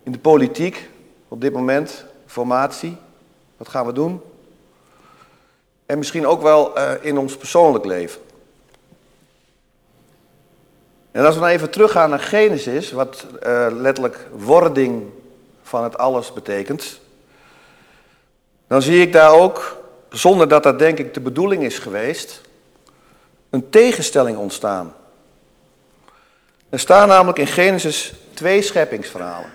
In 0.04 0.12
de 0.12 0.19
politiek, 0.19 0.89
op 1.28 1.41
dit 1.41 1.54
moment, 1.54 2.06
formatie. 2.26 2.97
Wat 3.58 3.69
gaan 3.69 3.86
we 3.86 3.93
doen? 3.93 4.21
En 5.86 5.97
misschien 5.97 6.28
ook 6.28 6.41
wel 6.41 6.78
uh, 6.78 6.91
in 7.02 7.17
ons 7.17 7.38
persoonlijk 7.38 7.86
leven. 7.86 8.21
En 11.12 11.26
als 11.26 11.36
we 11.36 11.41
nou 11.41 11.54
even 11.54 11.69
teruggaan 11.71 12.10
naar 12.10 12.19
Genesis, 12.19 12.91
wat 12.91 13.26
uh, 13.47 13.67
letterlijk 13.71 14.28
wording 14.36 15.04
van 15.62 15.84
het 15.84 15.97
alles 15.97 16.34
betekent, 16.34 17.02
dan 18.73 18.81
zie 18.81 19.01
ik 19.01 19.13
daar 19.13 19.31
ook, 19.31 19.77
zonder 20.09 20.47
dat 20.47 20.63
dat 20.63 20.79
denk 20.79 20.97
ik 20.97 21.13
de 21.13 21.19
bedoeling 21.19 21.63
is 21.63 21.79
geweest, 21.79 22.41
een 23.49 23.69
tegenstelling 23.69 24.38
ontstaan. 24.38 24.93
Er 26.69 26.79
staan 26.79 27.07
namelijk 27.07 27.38
in 27.38 27.47
Genesis 27.47 28.13
twee 28.33 28.62
scheppingsverhalen. 28.62 29.49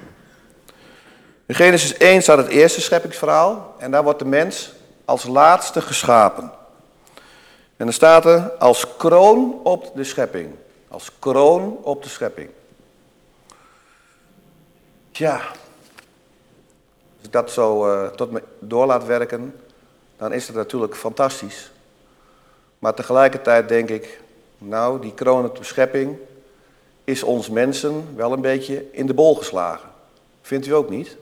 In 1.47 1.55
Genesis 1.55 1.97
1 1.97 2.23
staat 2.23 2.39
het 2.39 2.49
eerste 2.49 2.81
scheppingsverhaal 2.81 3.75
en 3.79 3.91
daar 3.91 4.03
wordt 4.03 4.19
de 4.19 4.25
mens 4.25 4.73
als 5.05 5.25
laatste 5.25 5.81
geschapen. 5.81 6.53
En 7.77 7.85
dan 7.85 7.93
staat 7.93 8.25
er 8.25 8.51
als 8.59 8.97
kroon 8.97 9.61
op 9.63 9.91
de 9.95 10.05
schepping. 10.05 10.55
Als 10.89 11.11
kroon 11.19 11.79
op 11.83 12.03
de 12.03 12.09
schepping. 12.09 12.51
Tja, 15.11 15.41
als 17.19 17.27
ik 17.27 17.33
dat 17.33 17.51
zo 17.51 17.93
uh, 17.93 18.07
tot 18.09 18.31
me 18.31 18.43
door 18.59 18.87
laat 18.87 19.07
werken, 19.07 19.55
dan 20.17 20.33
is 20.33 20.47
het 20.47 20.57
natuurlijk 20.57 20.97
fantastisch. 20.97 21.71
Maar 22.79 22.95
tegelijkertijd 22.95 23.69
denk 23.69 23.89
ik, 23.89 24.21
nou, 24.59 25.01
die 25.01 25.15
kroon 25.15 25.45
op 25.45 25.59
schepping 25.61 26.17
is 27.05 27.23
ons 27.23 27.49
mensen 27.49 28.07
wel 28.17 28.33
een 28.33 28.41
beetje 28.41 28.85
in 28.93 29.07
de 29.07 29.15
bol 29.15 29.35
geslagen. 29.35 29.89
Vindt 30.43 30.67
u 30.67 30.75
ook 30.75 30.91
niet? 30.91 31.17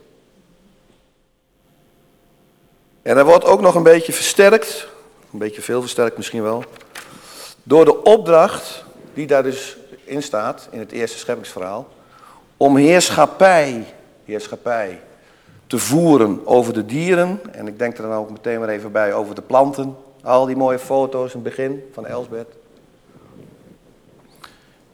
En 3.01 3.15
hij 3.15 3.25
wordt 3.25 3.45
ook 3.45 3.61
nog 3.61 3.75
een 3.75 3.83
beetje 3.83 4.13
versterkt, 4.13 4.87
een 5.33 5.39
beetje 5.39 5.61
veel 5.61 5.81
versterkt 5.81 6.17
misschien 6.17 6.43
wel, 6.43 6.63
door 7.63 7.85
de 7.85 8.03
opdracht 8.03 8.83
die 9.13 9.27
daar 9.27 9.43
dus 9.43 9.77
in 10.03 10.23
staat, 10.23 10.67
in 10.71 10.79
het 10.79 10.91
eerste 10.91 11.17
scheppingsverhaal, 11.17 11.87
om 12.57 12.75
heerschappij, 12.75 13.93
heerschappij 14.25 15.01
te 15.67 15.77
voeren 15.77 16.41
over 16.45 16.73
de 16.73 16.85
dieren. 16.85 17.39
En 17.51 17.67
ik 17.67 17.79
denk 17.79 17.97
er 17.97 18.03
dan 18.03 18.11
ook 18.11 18.29
meteen 18.29 18.59
maar 18.59 18.69
even 18.69 18.91
bij 18.91 19.13
over 19.13 19.35
de 19.35 19.41
planten. 19.41 19.97
Al 20.23 20.45
die 20.45 20.55
mooie 20.55 20.79
foto's 20.79 21.33
in 21.33 21.39
het 21.39 21.55
begin 21.55 21.89
van 21.93 22.05
Elsbeth. 22.05 22.55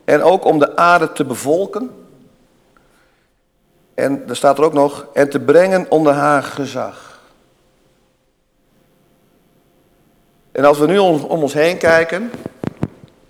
En 0.03 0.21
ook 0.21 0.45
om 0.45 0.59
de 0.59 0.75
aarde 0.75 1.11
te 1.11 1.25
bevolken. 1.25 1.91
En 3.93 4.29
er 4.29 4.35
staat 4.35 4.57
er 4.57 4.63
ook 4.63 4.73
nog, 4.73 5.07
en 5.13 5.29
te 5.29 5.39
brengen 5.39 5.85
onder 5.89 6.13
haar 6.13 6.43
gezag. 6.43 7.21
En 10.51 10.65
als 10.65 10.79
we 10.79 10.85
nu 10.85 10.97
om, 10.97 11.23
om 11.23 11.41
ons 11.41 11.53
heen 11.53 11.77
kijken, 11.77 12.31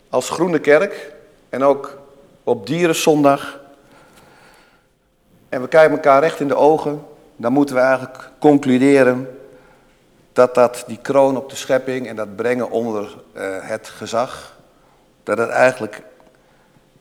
als 0.10 0.30
Groene 0.30 0.60
Kerk 0.60 1.14
en 1.50 1.64
ook 1.64 1.98
op 2.44 2.68
Dierenzondag, 2.68 3.60
en 5.50 5.62
we 5.62 5.68
kijken 5.68 5.92
elkaar 5.92 6.22
recht 6.22 6.40
in 6.40 6.48
de 6.48 6.56
ogen, 6.56 7.06
dan 7.36 7.54
moeten 7.54 7.76
we 7.76 7.82
eigenlijk 7.82 8.30
concluderen 8.40 9.38
dat 10.34 10.56
dat 10.56 10.84
die 10.88 10.98
kroon 11.02 11.38
op 11.38 11.50
de 11.50 11.56
schepping 11.56 12.08
en 12.08 12.16
dat 12.16 12.36
brengen 12.36 12.70
onder 12.72 13.04
uh, 13.34 13.58
het 13.62 13.88
gezag, 13.88 14.58
dat 15.24 15.38
het 15.38 15.50
eigenlijk, 15.50 16.02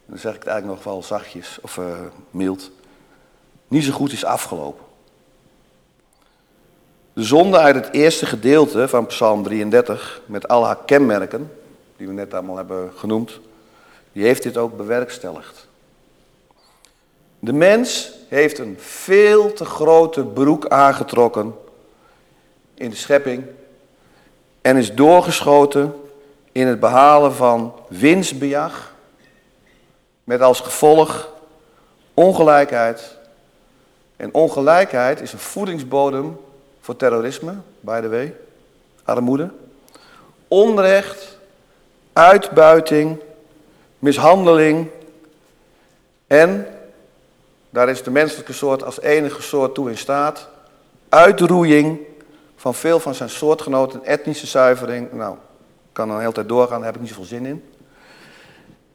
dan 0.07 0.19
zeg 0.19 0.35
ik 0.35 0.39
het 0.39 0.49
eigenlijk 0.49 0.85
nog 0.85 0.93
wel 0.93 1.03
zachtjes 1.03 1.59
of 1.63 1.77
uh, 1.77 1.87
mild, 2.31 2.71
niet 3.69 3.85
zo 3.85 3.93
goed 3.93 4.13
is 4.13 4.25
afgelopen. 4.25 4.85
De 7.13 7.23
zonde 7.23 7.59
uit 7.59 7.75
het 7.75 7.89
eerste 7.93 8.27
gedeelte 8.27 8.89
van 8.89 9.07
Psalm 9.07 9.43
33, 9.43 10.23
met 10.27 10.49
al 10.49 10.67
haar 10.67 10.79
kenmerken, 10.87 11.53
die 11.97 12.07
we 12.07 12.13
net 12.13 12.35
allemaal 12.35 12.57
hebben 12.57 12.93
genoemd, 12.97 13.41
die 14.13 14.25
heeft 14.25 14.43
dit 14.43 14.57
ook 14.57 14.77
bewerkstelligd. 14.77 15.69
De 17.39 17.53
mens 17.53 18.13
heeft 18.39 18.59
een 18.59 18.77
veel 18.81 19.53
te 19.53 19.65
grote 19.65 20.25
broek 20.25 20.69
aangetrokken 20.69 21.55
in 22.75 22.91
de 22.91 22.97
schepping 22.97 23.45
en 24.61 24.77
is 24.77 24.95
doorgeschoten 24.95 25.95
in 26.53 26.67
het 26.67 26.81
behalen 26.81 27.35
van 27.35 27.75
winstbejag 27.89 28.95
met 30.25 30.41
als 30.41 30.61
gevolg 30.61 31.29
ongelijkheid. 32.15 33.17
En 34.17 34.35
ongelijkheid 34.35 35.21
is 35.21 35.33
een 35.33 35.39
voedingsbodem 35.39 36.41
voor 36.81 36.97
terrorisme, 36.97 37.55
by 37.81 38.01
the 38.01 38.09
way, 38.09 38.35
armoede, 39.05 39.51
onrecht, 40.49 41.39
uitbuiting, 42.13 43.19
mishandeling 43.99 44.89
en, 46.27 46.67
daar 47.73 47.89
is 47.89 48.03
de 48.03 48.11
menselijke 48.11 48.53
soort 48.53 48.85
als 48.85 49.01
enige 49.01 49.43
soort 49.43 49.75
toe 49.75 49.91
in 49.91 49.99
staat, 49.99 50.49
uitroeiing 51.09 51.99
van 52.57 52.75
veel 52.75 53.01
van 53.01 53.15
zijn 53.15 53.31
soortgenoten, 53.31 54.05
etnische 54.05 54.47
zuivering. 54.47 55.13
Nou, 55.13 55.37
kan 55.93 56.09
de 56.09 56.15
hele 56.15 56.33
tijd 56.33 56.49
doorgaan, 56.49 56.77
daar 56.77 56.87
heb 56.87 56.95
ik 56.95 57.01
niet 57.01 57.11
zoveel 57.11 57.25
zin 57.25 57.47
in. 57.47 57.65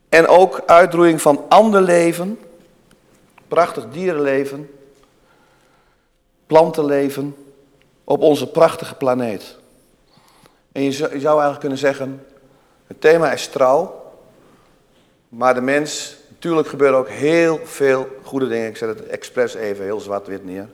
En 0.10 0.28
ook 0.28 0.62
uitroeiing 0.66 1.22
van 1.22 1.46
ander 1.50 1.82
leven, 1.82 2.40
prachtig 3.48 3.86
dierenleven, 3.92 4.70
plantenleven 6.48 7.36
op 8.04 8.22
onze 8.22 8.48
prachtige 8.48 8.96
planeet. 8.96 9.58
En 10.72 10.84
je 10.84 10.92
zou 10.92 11.12
eigenlijk 11.12 11.60
kunnen 11.60 11.78
zeggen, 11.78 12.26
het 12.88 13.02
thema 13.02 13.32
is 13.32 13.48
trouw, 13.48 14.12
maar 15.30 15.54
de 15.54 15.62
mens, 15.62 16.17
natuurlijk 16.38 16.68
gebeuren 16.68 16.98
ook 16.98 17.10
heel 17.10 17.60
veel 17.64 18.08
goede 18.24 18.48
dingen. 18.48 18.68
Ik 18.68 18.78
zet 18.78 18.90
het 18.90 19.08
expres 19.08 19.54
even 19.54 19.84
heel 19.84 20.00
zwart-wit 20.00 20.46
neer. 20.46 20.68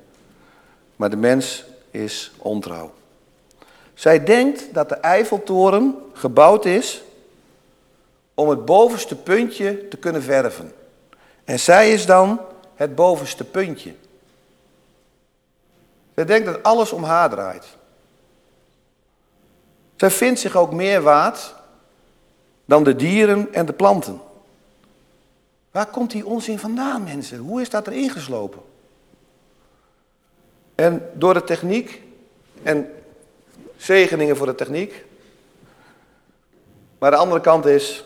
Maar 0.96 1.10
de 1.10 1.16
mens 1.16 1.66
is 1.92 2.32
ontrouw. 2.38 2.94
Zij 3.94 4.24
denkt 4.24 4.74
dat 4.74 4.90
de 4.90 4.96
Eiffeltoren 4.96 5.96
gebouwd 6.14 6.66
is 6.66 7.04
om 8.34 8.50
het 8.50 8.66
bovenste 8.66 9.16
puntje 9.16 9.88
te 9.88 9.98
kunnen 9.98 10.24
verven. 10.24 10.74
En 11.44 11.60
zij 11.60 11.92
is 11.92 12.06
dan 12.06 12.40
het 12.76 12.96
bovenste 12.96 13.44
puntje. 13.44 13.94
Zij 16.16 16.26
denkt 16.26 16.46
dat 16.46 16.64
alles 16.64 16.92
om 16.92 17.04
haar 17.04 17.30
draait. 17.30 17.66
Zij 19.96 20.12
vindt 20.12 20.40
zich 20.40 20.56
ook 20.56 20.72
meer 20.74 21.02
waard 21.02 21.56
dan 22.66 22.84
de 22.84 22.96
dieren 22.96 23.54
en 23.54 23.66
de 23.66 23.74
planten. 23.74 24.22
Waar 25.74 25.86
komt 25.86 26.12
die 26.12 26.26
onzin 26.26 26.60
vandaan, 26.60 27.04
mensen? 27.04 27.38
Hoe 27.38 27.62
is 27.62 27.70
dat 27.70 27.88
erin 27.88 28.10
geslopen? 28.10 28.62
En 30.76 31.10
door 31.14 31.34
de 31.34 31.44
techniek, 31.44 32.02
en 32.64 32.90
zegeningen 33.78 34.38
voor 34.38 34.46
de 34.46 34.56
techniek. 34.56 35.06
Maar 37.00 37.12
de 37.12 37.18
andere 37.18 37.42
kant 37.42 37.66
is 37.66 38.06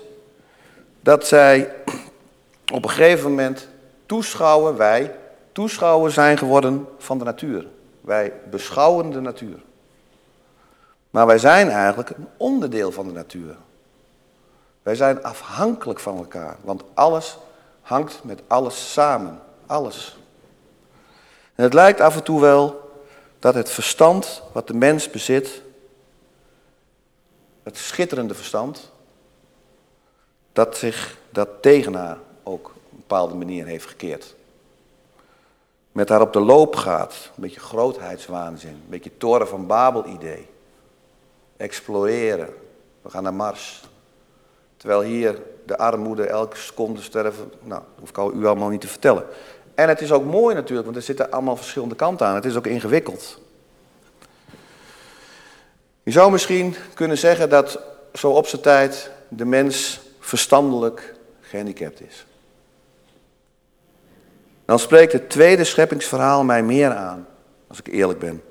dat 1.02 1.28
zij 1.28 1.74
op 2.74 2.84
een 2.84 2.90
gegeven 2.90 3.30
moment 3.30 3.68
toeschouwen, 4.06 4.78
wij 4.78 5.16
toeschouwer 5.52 6.12
zijn 6.12 6.38
geworden 6.38 6.88
van 6.98 7.18
de 7.18 7.24
natuur. 7.24 7.68
Wij 8.02 8.34
beschouwen 8.50 9.12
de 9.12 9.22
natuur. 9.22 9.60
Maar 11.10 11.26
wij 11.26 11.38
zijn 11.38 11.70
eigenlijk 11.70 12.10
een 12.10 12.28
onderdeel 12.38 12.92
van 12.92 13.08
de 13.08 13.14
natuur. 13.14 13.56
Wij 14.84 14.96
zijn 14.96 15.24
afhankelijk 15.24 16.00
van 16.00 16.18
elkaar, 16.18 16.58
want 16.62 16.84
alles 16.94 17.38
hangt 17.88 18.24
met 18.24 18.42
alles 18.48 18.94
samen. 18.94 19.42
Alles. 19.66 20.18
En 21.56 21.64
het 21.64 21.74
lijkt 21.74 22.00
af 22.00 22.16
en 22.16 22.24
toe 22.24 22.42
wel 22.42 22.92
dat 23.40 23.54
het 23.54 23.70
verstand 23.70 24.42
wat 24.52 24.68
de 24.68 24.74
mens 24.74 25.10
bezit, 25.10 25.62
het 27.64 27.78
schitterende 27.78 28.34
verstand, 28.34 28.92
dat 30.54 30.78
zich 30.78 31.18
dat 31.30 31.50
tegen 31.62 31.94
haar 31.94 32.18
ook 32.44 32.68
op 32.68 32.92
een 32.92 32.98
bepaalde 32.98 33.36
manier 33.36 33.66
heeft 33.66 33.86
gekeerd. 33.86 34.36
Met 35.92 36.10
haar 36.10 36.22
op 36.22 36.34
de 36.34 36.40
loop 36.40 36.76
gaat, 36.76 37.14
een 37.14 37.42
beetje 37.42 37.60
grootheidswaanzin, 37.60 38.70
een 38.70 38.90
beetje 38.90 39.18
toren 39.18 39.48
van 39.48 39.68
Babel 39.68 40.06
idee. 40.06 40.50
Exploreren, 41.58 42.54
we 43.02 43.10
gaan 43.10 43.24
naar 43.24 43.34
Mars. 43.34 43.82
Terwijl 44.78 45.02
hier 45.02 45.42
de 45.66 45.78
armoede 45.78 46.28
elke 46.28 46.58
seconde 46.58 47.02
sterven, 47.02 47.52
nou, 47.62 47.82
hoef 48.00 48.10
ik 48.10 48.18
u 48.18 48.46
allemaal 48.46 48.70
niet 48.70 48.82
te 48.82 48.88
vertellen. 48.88 49.26
En 49.76 49.90
het 49.90 50.02
is 50.02 50.12
ook 50.12 50.24
mooi 50.24 50.56
natuurlijk, 50.56 50.86
want 50.86 50.98
er 50.98 51.04
zitten 51.04 51.32
allemaal 51.32 51.56
verschillende 51.56 51.96
kanten 51.96 52.28
aan. 52.28 52.36
Het 52.36 52.46
is 52.46 52.56
ook 52.56 52.68
ingewikkeld. 52.68 53.40
Je 56.04 56.12
zou 56.12 56.32
misschien 56.32 56.76
kunnen 56.94 57.18
zeggen 57.18 57.50
dat 57.50 57.80
zo 58.14 58.30
op 58.30 58.48
zijn 58.48 58.62
tijd 58.62 59.12
de 59.28 59.46
mens 59.46 60.00
verstandelijk 60.20 61.14
gehandicapt 61.42 62.02
is. 62.02 62.26
Dan 64.66 64.80
spreekt 64.80 65.14
het 65.14 65.30
tweede 65.30 65.64
scheppingsverhaal 65.64 66.44
mij 66.44 66.64
meer 66.64 66.94
aan, 66.94 67.28
als 67.68 67.80
ik 67.80 67.88
eerlijk 67.88 68.20
ben. 68.20 68.44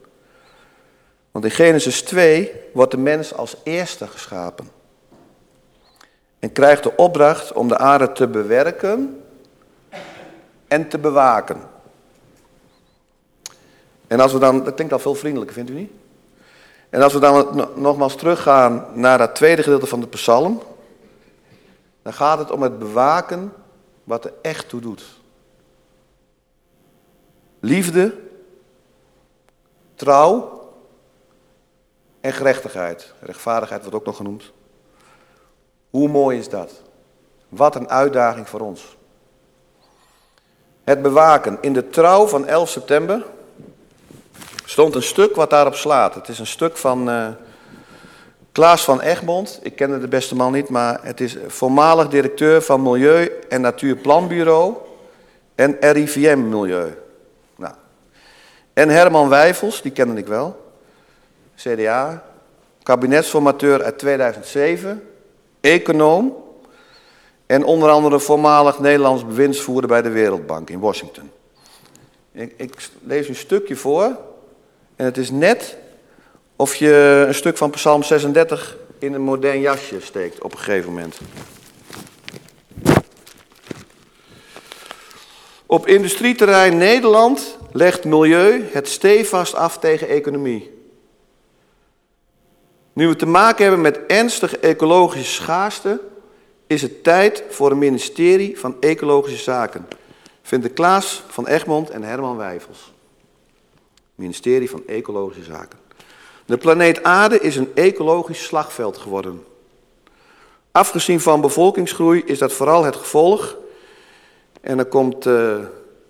Want 1.31 1.45
in 1.45 1.51
Genesis 1.51 2.03
2 2.03 2.53
wordt 2.73 2.91
de 2.91 2.99
mens 2.99 3.35
als 3.35 3.57
eerste 3.63 4.07
geschapen. 4.07 4.71
En 6.47 6.53
krijgt 6.53 6.83
de 6.83 6.97
opdracht 6.97 7.53
om 7.53 7.69
de 7.69 7.79
aarde 7.79 8.13
te 8.13 8.29
bewerken 8.29 9.25
en 10.69 10.89
te 10.89 10.99
bewaken. 10.99 11.61
En 14.07 14.21
als 14.21 14.33
we 14.33 14.39
dan, 14.39 14.65
dat 14.65 14.75
klinkt 14.75 14.93
al 14.93 14.99
veel 14.99 15.15
vriendelijker, 15.15 15.55
vindt 15.57 15.71
u 15.71 15.75
niet? 15.75 15.91
En 16.91 17.03
als 17.03 17.13
we 17.13 17.19
dan 17.19 17.69
nogmaals 17.75 18.17
teruggaan 18.17 18.87
naar 18.93 19.19
dat 19.19 19.35
tweede 19.35 19.63
gedeelte 19.63 19.87
van 19.87 20.01
de 20.01 20.07
psalm, 20.07 20.63
dan 22.03 22.13
gaat 22.13 22.39
het 22.39 22.51
om 22.51 22.63
het 22.63 22.79
bewaken 22.79 23.53
wat 24.05 24.25
er 24.25 24.33
echt 24.43 24.69
toe 24.69 24.81
doet. 24.81 25.05
Liefde, 27.61 28.15
trouw 29.95 30.63
en 32.21 32.33
gerechtigheid. 32.33 33.15
Rechtvaardigheid 33.21 33.81
wordt 33.81 33.97
ook 33.97 34.07
nog 34.07 34.17
genoemd. 34.17 34.53
Hoe 35.97 36.09
mooi 36.09 36.39
is 36.39 36.49
dat? 36.49 36.73
Wat 37.49 37.75
een 37.75 37.89
uitdaging 37.89 38.49
voor 38.49 38.61
ons. 38.61 38.97
Het 40.85 41.03
bewaken. 41.03 41.59
In 41.61 41.73
de 41.73 41.89
trouw 41.89 42.27
van 42.27 42.47
11 42.47 42.69
september 42.69 43.25
stond 44.65 44.95
een 44.95 45.03
stuk 45.03 45.35
wat 45.35 45.51
daarop 45.51 45.75
slaat. 45.75 46.15
Het 46.15 46.29
is 46.29 46.39
een 46.39 46.47
stuk 46.47 46.77
van 46.77 47.09
uh, 47.09 47.29
Klaas 48.53 48.85
van 48.85 49.01
Egmond. 49.01 49.59
Ik 49.63 49.77
kende 49.77 50.01
de 50.01 50.09
beste 50.09 50.35
man 50.35 50.53
niet, 50.53 50.69
maar 50.69 50.99
het 51.03 51.21
is 51.21 51.37
voormalig 51.47 52.09
directeur 52.09 52.63
van 52.63 52.83
Milieu- 52.83 53.33
en 53.49 53.61
Natuurplanbureau 53.61 54.75
en 55.55 55.77
RIVM 55.81 56.49
Milieu. 56.49 56.99
Nou. 57.57 57.75
En 58.73 58.89
Herman 58.89 59.29
Wijfels, 59.29 59.83
die 59.83 59.93
kende 59.93 60.21
ik 60.21 60.27
wel. 60.27 60.73
CDA, 61.55 62.23
kabinetsformateur 62.83 63.85
uit 63.85 63.99
2007, 63.99 65.03
econoom 65.67 66.37
en 67.47 67.65
onder 67.65 67.89
andere 67.89 68.21
voormalig 68.21 68.79
Nederlands 68.79 69.27
bewindsvoerder 69.27 69.89
bij 69.89 70.03
de 70.03 70.09
Wereldbank 70.09 70.71
in 70.71 70.81
Washington. 70.81 71.31
Ik, 72.33 72.91
lees 73.03 73.29
een 73.29 73.37
stukje 73.37 73.77
voor 73.77 74.17
en 74.97 75.05
het 75.05 75.17
is 75.17 75.31
net 75.31 75.77
of 76.57 76.75
je 76.75 77.25
een 77.27 77.35
stuk 77.35 77.57
van 77.57 77.71
Psalm 77.71 78.03
36 78.03 78.77
in 78.99 79.15
een 79.15 79.23
modern 79.23 79.61
jasje 79.61 80.01
steekt 80.01 80.43
op 80.43 80.53
een 80.53 80.59
gegeven 80.59 80.93
moment. 80.93 81.19
Op 85.67 85.87
industrieterrein 85.87 86.77
Nederland 86.77 87.59
legt 87.73 88.05
milieu 88.05 88.65
het 88.73 88.89
stevast 88.89 89.55
af 89.55 89.79
tegen 89.79 90.09
economie. 90.09 90.76
Nu 92.97 93.09
we 93.09 93.17
te 93.17 93.27
maken 93.27 93.63
hebben 93.63 93.81
met 93.81 94.01
ernstige 94.07 94.59
ecologische 94.59 95.33
schaarste, 95.33 96.01
is 96.67 96.83
het 96.83 97.03
tijd 97.05 97.45
voor 97.49 97.71
een 97.71 97.79
ministerie 97.79 98.59
van 98.59 98.77
Ecologische 98.81 99.43
Zaken. 99.43 99.89
Vinden 100.43 100.73
Klaas 100.73 101.23
van 101.29 101.47
Egmond 101.47 101.91
en 101.91 102.03
Herman 102.03 102.37
Wijfels. 102.37 102.93
Ministerie 104.15 104.71
van 104.71 104.83
Ecologische 104.87 105.53
Zaken. 105.53 105.79
De 106.47 106.57
planeet 106.57 107.03
Aarde 107.03 107.41
is 107.41 107.57
een 107.57 107.71
ecologisch 107.75 108.45
slagveld 108.45 108.97
geworden. 108.97 109.45
Afgezien 110.71 111.21
van 111.21 111.41
bevolkingsgroei 111.41 112.23
is 112.25 112.39
dat 112.39 112.53
vooral 112.53 112.85
het 112.85 112.97
gevolg, 112.97 113.57
en 114.61 114.77
dan 114.77 114.89
komt 114.89 115.27
uh, 115.27 115.59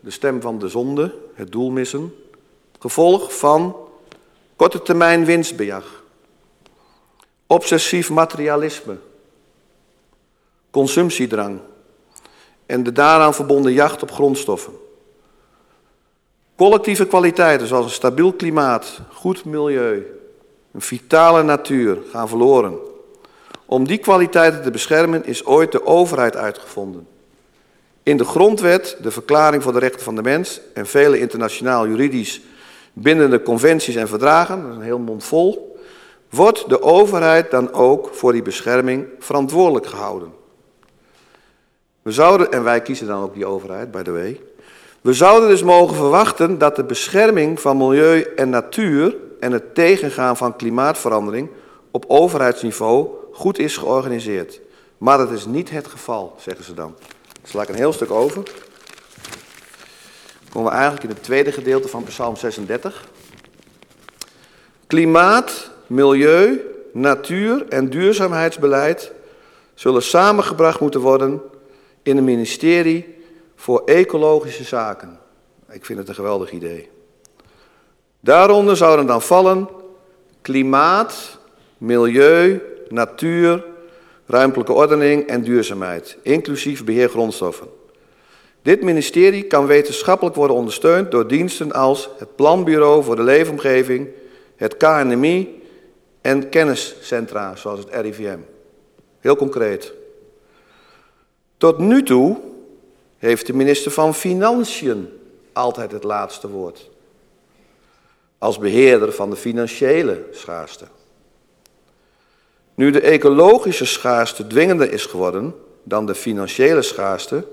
de 0.00 0.10
stem 0.10 0.40
van 0.40 0.58
de 0.58 0.68
zonde, 0.68 1.14
het 1.34 1.52
doel 1.52 1.70
missen, 1.70 2.14
gevolg 2.78 3.38
van 3.38 3.76
korte 4.56 4.82
termijn 4.82 5.24
winstbejag, 5.24 6.04
obsessief 7.46 8.10
materialisme, 8.10 8.96
consumptiedrang 10.70 11.60
en 12.66 12.82
de 12.82 12.92
daaraan 12.92 13.34
verbonden 13.34 13.72
jacht 13.72 14.02
op 14.02 14.10
grondstoffen. 14.10 14.72
Collectieve 16.56 17.06
kwaliteiten 17.06 17.66
zoals 17.66 17.84
een 17.84 17.90
stabiel 17.90 18.32
klimaat, 18.32 19.00
goed 19.12 19.44
milieu, 19.44 20.06
een 20.72 20.80
vitale 20.80 21.42
natuur 21.42 21.98
gaan 22.10 22.28
verloren. 22.28 22.78
Om 23.66 23.86
die 23.86 23.98
kwaliteiten 23.98 24.62
te 24.62 24.70
beschermen 24.70 25.24
is 25.24 25.44
ooit 25.44 25.72
de 25.72 25.86
overheid 25.86 26.36
uitgevonden. 26.36 27.06
In 28.02 28.16
de 28.16 28.24
grondwet, 28.24 28.96
de 29.02 29.10
verklaring 29.10 29.62
voor 29.62 29.72
de 29.72 29.78
rechten 29.78 30.00
van 30.00 30.14
de 30.14 30.22
mens 30.22 30.60
en 30.74 30.86
vele 30.86 31.18
internationaal 31.18 31.86
juridisch 31.86 32.40
bindende 32.92 33.42
conventies 33.42 33.94
en 33.94 34.08
verdragen, 34.08 34.62
dat 34.62 34.70
is 34.70 34.76
een 34.76 34.82
heel 34.82 34.98
mond 34.98 35.24
vol, 35.24 35.75
wordt 36.30 36.68
de 36.68 36.82
overheid 36.82 37.50
dan 37.50 37.72
ook 37.72 38.10
voor 38.12 38.32
die 38.32 38.42
bescherming 38.42 39.06
verantwoordelijk 39.18 39.86
gehouden. 39.86 40.32
We 42.02 42.12
zouden, 42.12 42.52
en 42.52 42.64
wij 42.64 42.82
kiezen 42.82 43.06
dan 43.06 43.22
ook 43.22 43.34
die 43.34 43.46
overheid, 43.46 43.90
by 43.90 44.02
the 44.02 44.12
way, 44.12 44.40
we 45.00 45.12
zouden 45.12 45.48
dus 45.48 45.62
mogen 45.62 45.96
verwachten 45.96 46.58
dat 46.58 46.76
de 46.76 46.84
bescherming 46.84 47.60
van 47.60 47.76
milieu 47.76 48.20
en 48.20 48.50
natuur 48.50 49.16
en 49.40 49.52
het 49.52 49.74
tegengaan 49.74 50.36
van 50.36 50.56
klimaatverandering 50.56 51.48
op 51.90 52.04
overheidsniveau 52.08 53.08
goed 53.32 53.58
is 53.58 53.76
georganiseerd. 53.76 54.60
Maar 54.98 55.18
dat 55.18 55.30
is 55.30 55.46
niet 55.46 55.70
het 55.70 55.86
geval, 55.86 56.34
zeggen 56.38 56.64
ze 56.64 56.74
dan. 56.74 56.94
Sla 57.42 57.62
ik 57.62 57.68
een 57.68 57.74
heel 57.74 57.92
stuk 57.92 58.10
over. 58.10 58.42
Dan 58.44 58.54
komen 60.52 60.70
we 60.70 60.76
eigenlijk 60.76 61.04
in 61.04 61.10
het 61.10 61.22
tweede 61.22 61.52
gedeelte 61.52 61.88
van 61.88 62.04
Psalm 62.04 62.36
36. 62.36 63.04
Klimaat, 64.86 65.70
milieu, 65.86 66.60
natuur 66.92 67.64
en 67.68 67.90
duurzaamheidsbeleid 67.90 69.12
zullen 69.74 70.02
samengebracht 70.02 70.80
moeten 70.80 71.00
worden 71.00 71.42
in 72.02 72.16
een 72.16 72.24
ministerie 72.24 73.14
voor 73.56 73.82
ecologische 73.84 74.64
zaken. 74.64 75.18
Ik 75.70 75.84
vind 75.84 75.98
het 75.98 76.08
een 76.08 76.14
geweldig 76.14 76.52
idee. 76.52 76.88
Daaronder 78.20 78.76
zouden 78.76 79.06
dan 79.06 79.22
vallen 79.22 79.68
klimaat, 80.42 81.38
milieu, 81.78 82.62
natuur, 82.88 83.64
ruimtelijke 84.26 84.72
ordening 84.72 85.26
en 85.26 85.42
duurzaamheid, 85.42 86.16
inclusief 86.22 86.84
beheer 86.84 87.08
grondstoffen. 87.08 87.66
Dit 88.62 88.82
ministerie 88.82 89.42
kan 89.42 89.66
wetenschappelijk 89.66 90.36
worden 90.36 90.56
ondersteund 90.56 91.10
door 91.10 91.26
diensten 91.26 91.72
als 91.72 92.08
het 92.18 92.36
Planbureau 92.36 93.04
voor 93.04 93.16
de 93.16 93.22
Leefomgeving, 93.22 94.08
het 94.56 94.76
KNMI 94.76 95.62
en 96.26 96.48
kenniscentra 96.48 97.56
zoals 97.56 97.78
het 97.78 97.88
RIVM. 97.90 98.38
Heel 99.20 99.36
concreet. 99.36 99.92
Tot 101.56 101.78
nu 101.78 102.02
toe 102.02 102.36
heeft 103.18 103.46
de 103.46 103.52
minister 103.52 103.90
van 103.90 104.14
Financiën 104.14 105.08
altijd 105.52 105.92
het 105.92 106.04
laatste 106.04 106.48
woord. 106.48 106.90
Als 108.38 108.58
beheerder 108.58 109.12
van 109.12 109.30
de 109.30 109.36
financiële 109.36 110.26
schaarste. 110.30 110.84
Nu 112.74 112.90
de 112.90 113.00
ecologische 113.00 113.86
schaarste 113.86 114.46
dwingender 114.46 114.92
is 114.92 115.06
geworden 115.06 115.54
dan 115.82 116.06
de 116.06 116.14
financiële 116.14 116.82
schaarste, 116.82 117.46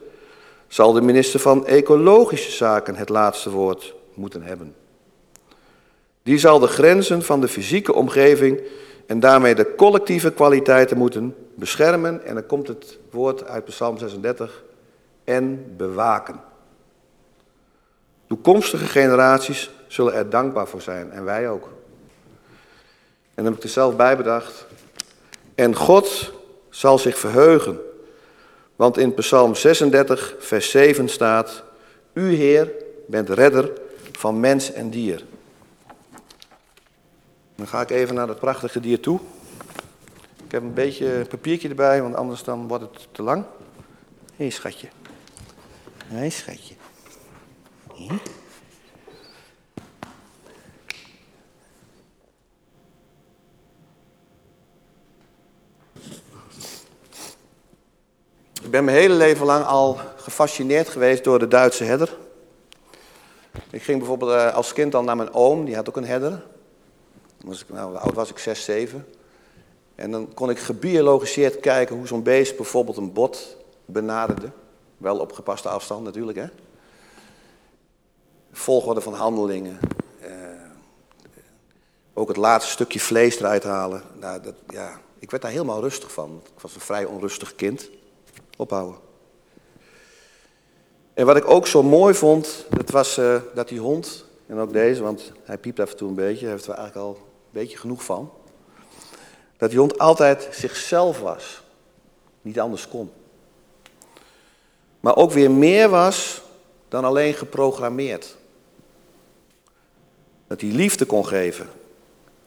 zal 0.68 0.94
de 0.94 1.02
minister 1.02 1.40
van 1.40 1.68
Ecologische 1.68 2.52
Zaken 2.52 2.96
het 2.96 3.10
laatste 3.10 3.50
woord 3.50 3.94
moeten 4.14 4.42
hebben. 4.42 4.76
Die 6.24 6.38
zal 6.38 6.60
de 6.60 6.68
grenzen 6.68 7.24
van 7.24 7.42
de 7.42 7.48
fysieke 7.48 7.94
omgeving 7.94 8.62
en 9.06 9.20
daarmee 9.20 9.56
de 9.56 9.76
collectieve 9.76 10.32
kwaliteiten 10.32 10.98
moeten 10.98 11.36
beschermen. 11.56 12.26
En 12.26 12.34
dan 12.34 12.46
komt 12.46 12.68
het 12.68 12.98
woord 13.10 13.48
uit 13.48 13.66
Psalm 13.66 13.98
36, 13.98 14.64
en 15.24 15.74
bewaken. 15.78 16.40
Toekomstige 18.28 18.86
generaties 18.86 19.70
zullen 19.88 20.14
er 20.14 20.30
dankbaar 20.30 20.68
voor 20.68 20.82
zijn 20.82 21.12
en 21.12 21.24
wij 21.24 21.50
ook. 21.50 21.64
En 23.36 23.44
dan 23.44 23.46
heb 23.46 23.56
ik 23.56 23.64
er 23.64 23.70
zelf 23.70 23.96
bij 23.96 24.18
bedacht. 24.18 24.66
En 25.56 25.76
God 25.76 26.34
zal 26.70 26.98
zich 26.98 27.18
verheugen. 27.18 27.80
Want 28.76 28.98
in 28.98 29.14
Psalm 29.14 29.56
36, 29.56 30.36
vers 30.40 30.70
7 30.70 31.10
staat: 31.10 31.64
U, 32.14 32.34
Heer, 32.34 32.72
bent 33.08 33.30
redder 33.30 33.72
van 34.12 34.40
mens 34.40 34.74
en 34.74 34.90
dier. 34.90 35.24
Dan 37.64 37.72
ga 37.72 37.82
ik 37.82 37.90
even 37.90 38.16
naar 38.16 38.28
dat 38.28 38.40
prachtige 38.40 38.80
dier 38.80 39.00
toe. 39.00 39.20
Ik 40.46 40.52
heb 40.52 40.62
een 40.62 40.74
beetje 40.74 41.26
papiertje 41.30 41.70
erbij, 41.70 42.02
want 42.02 42.16
anders 42.16 42.44
dan 42.44 42.68
wordt 42.68 42.84
het 42.84 43.08
te 43.12 43.24
lang. 43.24 43.46
Hé, 44.36 44.50
schatje. 44.50 44.88
Hé, 46.06 46.30
schatje. 46.30 46.76
Ik 58.62 58.72
ben 58.72 58.84
mijn 58.84 58.98
hele 58.98 59.14
leven 59.14 59.46
lang 59.46 59.66
al 59.66 60.00
gefascineerd 60.16 60.90
geweest 60.90 61.24
door 61.24 61.40
de 61.40 61.48
Duitse 61.48 61.84
herder. 61.84 62.18
Ik 63.70 63.84
ging 63.84 63.98
bijvoorbeeld 63.98 64.32
eh, 64.32 64.54
als 64.54 64.74
kind 64.74 64.92
dan 64.92 65.06
naar 65.06 65.16
mijn 65.18 65.34
oom, 65.34 65.66
die 65.66 65.76
had 65.76 65.90
ook 65.90 65.98
een 65.98 66.06
herder. 66.06 66.44
Was 67.44 67.62
ik, 67.62 67.70
nou, 67.70 67.96
oud 67.96 68.14
was 68.14 68.30
ik 68.30 68.38
6, 68.38 68.64
7. 68.64 69.06
En 69.96 70.12
dan 70.12 70.34
kon 70.34 70.50
ik 70.50 70.60
gebiologiseerd 70.60 71.60
kijken 71.60 71.96
hoe 71.96 72.08
zo'n 72.08 72.24
beest 72.24 72.56
bijvoorbeeld 72.56 72.98
een 72.98 73.14
bot 73.14 73.58
benaderde. 73.86 74.50
Wel 74.98 75.20
op 75.20 75.32
gepaste 75.32 75.70
afstand 75.70 76.04
natuurlijk, 76.04 76.38
hè. 76.38 76.48
Volgorde 78.52 79.02
van 79.02 79.14
handelingen. 79.14 79.80
Eh, 80.20 80.32
ook 82.14 82.28
het 82.28 82.38
laatste 82.38 82.72
stukje 82.72 83.00
vlees 83.00 83.40
eruit 83.40 83.64
halen. 83.64 84.04
Nou, 84.20 84.42
dat, 84.42 84.56
ja, 84.68 85.00
ik 85.20 85.32
werd 85.32 85.44
daar 85.44 85.52
helemaal 85.52 85.82
rustig 85.82 86.12
van. 86.12 86.42
Ik 86.56 86.62
was 86.62 86.76
een 86.76 86.82
vrij 86.82 87.06
onrustig 87.06 87.56
kind. 87.56 87.90
Ophouden. 88.58 89.00
En 91.14 91.26
wat 91.26 91.36
ik 91.36 91.50
ook 91.50 91.68
zo 91.68 91.84
mooi 91.84 92.14
vond, 92.14 92.66
dat 92.70 92.90
was 92.90 93.18
uh, 93.18 93.42
dat 93.54 93.68
die 93.68 93.80
hond, 93.80 94.26
en 94.46 94.58
ook 94.58 94.74
deze, 94.74 95.02
want 95.02 95.32
hij 95.44 95.58
piept 95.58 95.80
af 95.80 95.92
en 95.92 95.98
toe 95.98 96.10
een 96.10 96.16
beetje, 96.16 96.48
heeft 96.48 96.68
er 96.68 96.74
eigenlijk 96.74 97.08
al 97.08 97.33
beetje 97.54 97.78
genoeg 97.78 98.04
van. 98.04 98.32
Dat 99.58 99.70
die 99.70 99.80
hond 99.80 100.00
altijd 100.00 100.48
zichzelf 100.52 101.20
was, 101.20 101.62
niet 102.42 102.60
anders 102.60 102.88
kon. 102.88 103.12
Maar 105.00 105.16
ook 105.16 105.32
weer 105.32 105.52
meer 105.52 105.90
was 105.90 106.42
dan 106.88 107.06
alleen 107.06 107.34
geprogrammeerd. 107.34 108.36
Dat 110.48 110.62
hij 110.62 110.70
liefde 110.70 111.06
kon 111.06 111.26
geven. 111.26 111.70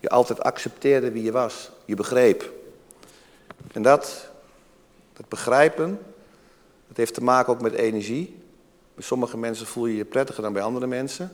Je 0.01 0.09
altijd 0.09 0.43
accepteerde 0.43 1.11
wie 1.11 1.23
je 1.23 1.33
was. 1.33 1.71
Je 1.85 1.95
begreep. 1.95 2.53
En 3.73 3.83
dat 3.83 4.29
dat 5.17 5.29
begrijpen, 5.29 5.99
dat 6.89 6.97
heeft 6.97 7.15
te 7.15 7.23
maken 7.23 7.53
ook 7.53 7.61
met 7.61 7.73
energie. 7.73 8.43
Bij 8.95 9.05
sommige 9.05 9.39
mensen 9.39 9.67
voel 9.67 9.87
je 9.87 9.97
je 9.97 10.05
prettiger 10.05 10.43
dan 10.43 10.53
bij 10.53 10.63
andere 10.63 10.87
mensen. 10.87 11.33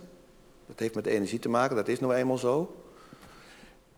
Dat 0.66 0.78
heeft 0.78 0.94
met 0.94 1.06
energie 1.06 1.38
te 1.38 1.48
maken, 1.48 1.76
dat 1.76 1.88
is 1.88 2.00
nou 2.00 2.14
eenmaal 2.14 2.38
zo. 2.38 2.81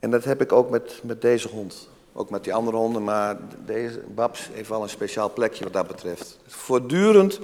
En 0.05 0.11
dat 0.11 0.25
heb 0.25 0.41
ik 0.41 0.53
ook 0.53 0.71
met, 0.71 1.01
met 1.03 1.23
deze 1.23 1.49
hond. 1.49 1.89
Ook 2.13 2.31
met 2.31 2.45
die 2.45 2.55
andere 2.55 2.77
honden, 2.77 3.05
maar 3.05 3.37
deze 3.67 3.99
Babs 3.99 4.49
heeft 4.53 4.69
wel 4.69 4.83
een 4.83 4.89
speciaal 4.89 5.33
plekje 5.33 5.65
wat 5.65 5.73
dat 5.73 5.87
betreft. 5.87 6.39
Voortdurend 6.47 7.41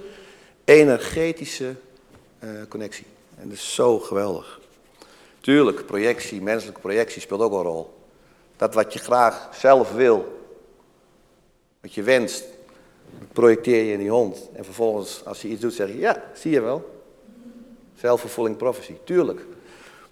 energetische 0.65 1.75
uh, 2.45 2.51
connectie. 2.69 3.07
En 3.37 3.49
dat 3.49 3.57
is 3.57 3.75
zo 3.75 3.99
geweldig. 3.99 4.61
Tuurlijk, 5.41 5.87
projectie, 5.87 6.43
menselijke 6.43 6.81
projectie 6.81 7.21
speelt 7.21 7.41
ook 7.41 7.53
een 7.53 7.63
rol. 7.63 7.95
Dat 8.57 8.75
wat 8.75 8.93
je 8.93 8.99
graag 8.99 9.49
zelf 9.53 9.93
wil, 9.93 10.49
wat 11.81 11.95
je 11.95 12.03
wenst, 12.03 12.45
projecteer 13.33 13.85
je 13.85 13.93
in 13.93 13.99
die 13.99 14.11
hond. 14.11 14.49
En 14.53 14.65
vervolgens, 14.65 15.25
als 15.25 15.43
hij 15.43 15.51
iets 15.51 15.61
doet, 15.61 15.75
zeg 15.75 15.89
je, 15.89 15.99
ja, 15.99 16.23
zie 16.35 16.51
je 16.51 16.61
wel. 16.61 17.03
Zelfvervulling 17.95 18.57
prophecy, 18.57 18.95
tuurlijk. 19.05 19.41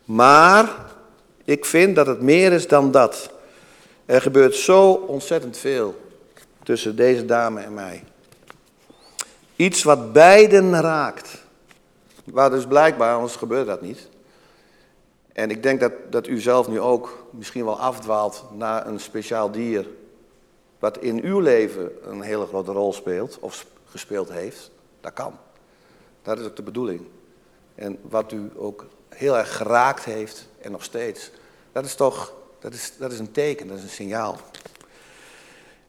Maar 0.05 0.97
ik 1.49 1.65
vind 1.65 1.97
dat 1.97 2.07
het 2.07 2.21
meer 2.21 2.53
is 2.53 2.67
dan 2.67 2.91
dat. 2.91 3.31
Er 4.07 4.23
gebeurt 4.23 4.55
zo 4.55 4.93
ontzettend 4.93 5.57
veel 5.57 5.95
tussen 6.63 6.97
deze 6.97 7.25
dame 7.25 7.61
en 7.61 7.75
mij. 7.75 8.05
Iets 9.57 9.83
wat 9.83 10.13
beiden 10.13 10.81
raakt. 10.81 11.45
Waar 12.25 12.51
dus 12.51 12.67
blijkbaar, 12.67 13.15
anders 13.15 13.37
gebeurt 13.37 13.67
dat 13.67 13.81
niet. 13.81 14.09
En 15.33 15.51
ik 15.51 15.63
denk 15.63 15.81
dat, 15.81 15.93
dat 16.11 16.27
u 16.27 16.41
zelf 16.41 16.69
nu 16.69 16.81
ook 16.81 17.27
misschien 17.31 17.65
wel 17.65 17.81
afdwaalt 17.81 18.45
naar 18.57 18.87
een 18.87 19.01
speciaal 19.01 19.51
dier 19.51 19.87
wat 20.79 20.99
in 20.99 21.23
uw 21.23 21.41
leven 21.41 21.91
een 22.11 22.21
hele 22.21 22.47
grote 22.47 22.73
rol 22.73 22.93
speelt 22.93 23.39
of 23.41 23.67
gespeeld 23.85 24.33
heeft, 24.33 24.71
dat 25.01 25.13
kan. 25.13 25.33
Dat 26.23 26.39
is 26.39 26.47
ook 26.47 26.57
de 26.57 26.63
bedoeling. 26.63 27.01
En 27.75 27.99
wat 28.03 28.33
u 28.33 28.51
ook 28.57 28.87
heel 29.19 29.39
erg 29.39 29.57
geraakt 29.57 30.05
heeft 30.05 30.47
en 30.61 30.71
nog 30.71 30.85
steeds, 30.85 31.31
dat 31.73 31.85
is 31.85 31.95
toch, 31.95 32.33
dat 32.61 32.75
is, 32.75 32.93
dat 32.99 33.13
is 33.13 33.19
een 33.19 33.33
teken, 33.33 33.69
dat 33.69 33.77
is 33.77 33.83
een 33.83 33.89
signaal. 33.89 34.37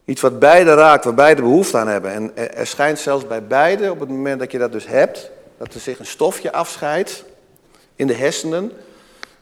Iets 0.04 0.20
wat 0.20 0.38
beide 0.38 0.74
raakt, 0.74 1.04
waar 1.04 1.14
beide 1.14 1.42
behoefte 1.42 1.78
aan 1.78 1.88
hebben. 1.88 2.12
En 2.12 2.36
er 2.54 2.66
schijnt 2.66 2.98
zelfs 2.98 3.26
bij 3.26 3.46
beide, 3.46 3.90
op 3.90 4.00
het 4.00 4.08
moment 4.08 4.40
dat 4.40 4.52
je 4.52 4.58
dat 4.58 4.72
dus 4.72 4.86
hebt, 4.86 5.30
dat 5.58 5.74
er 5.74 5.80
zich 5.80 5.98
een 5.98 6.06
stofje 6.06 6.52
afscheidt, 6.52 7.24
in 7.96 8.06
de 8.06 8.14
hersenen 8.14 8.72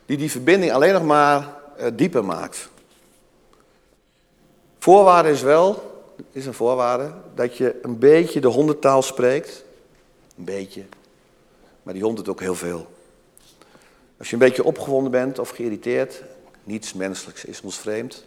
die 0.06 0.16
die 0.16 0.30
verbinding 0.30 0.72
alleen 0.72 0.92
nog 0.92 1.04
maar 1.04 1.54
uh, 1.80 1.86
dieper 1.92 2.24
maakt. 2.24 2.68
Voorwaarde 4.78 5.30
is 5.30 5.42
wel, 5.42 6.02
is 6.32 6.46
een 6.46 6.54
voorwaarde, 6.54 7.12
dat 7.34 7.56
je 7.56 7.78
een 7.82 7.98
beetje 7.98 8.40
de 8.40 8.48
hondentaal 8.48 9.02
spreekt. 9.02 9.64
Een 10.38 10.44
beetje. 10.44 10.82
Maar 11.82 11.94
die 11.94 12.02
hond 12.02 12.16
doet 12.16 12.28
ook 12.28 12.40
heel 12.40 12.54
veel. 12.54 12.86
Als 14.18 14.28
je 14.28 14.32
een 14.32 14.38
beetje 14.38 14.64
opgewonden 14.64 15.10
bent 15.10 15.38
of 15.38 15.50
geïrriteerd, 15.50 16.22
niets 16.64 16.92
menselijks 16.92 17.44
is 17.44 17.60
ons 17.60 17.78
vreemd. 17.78 18.24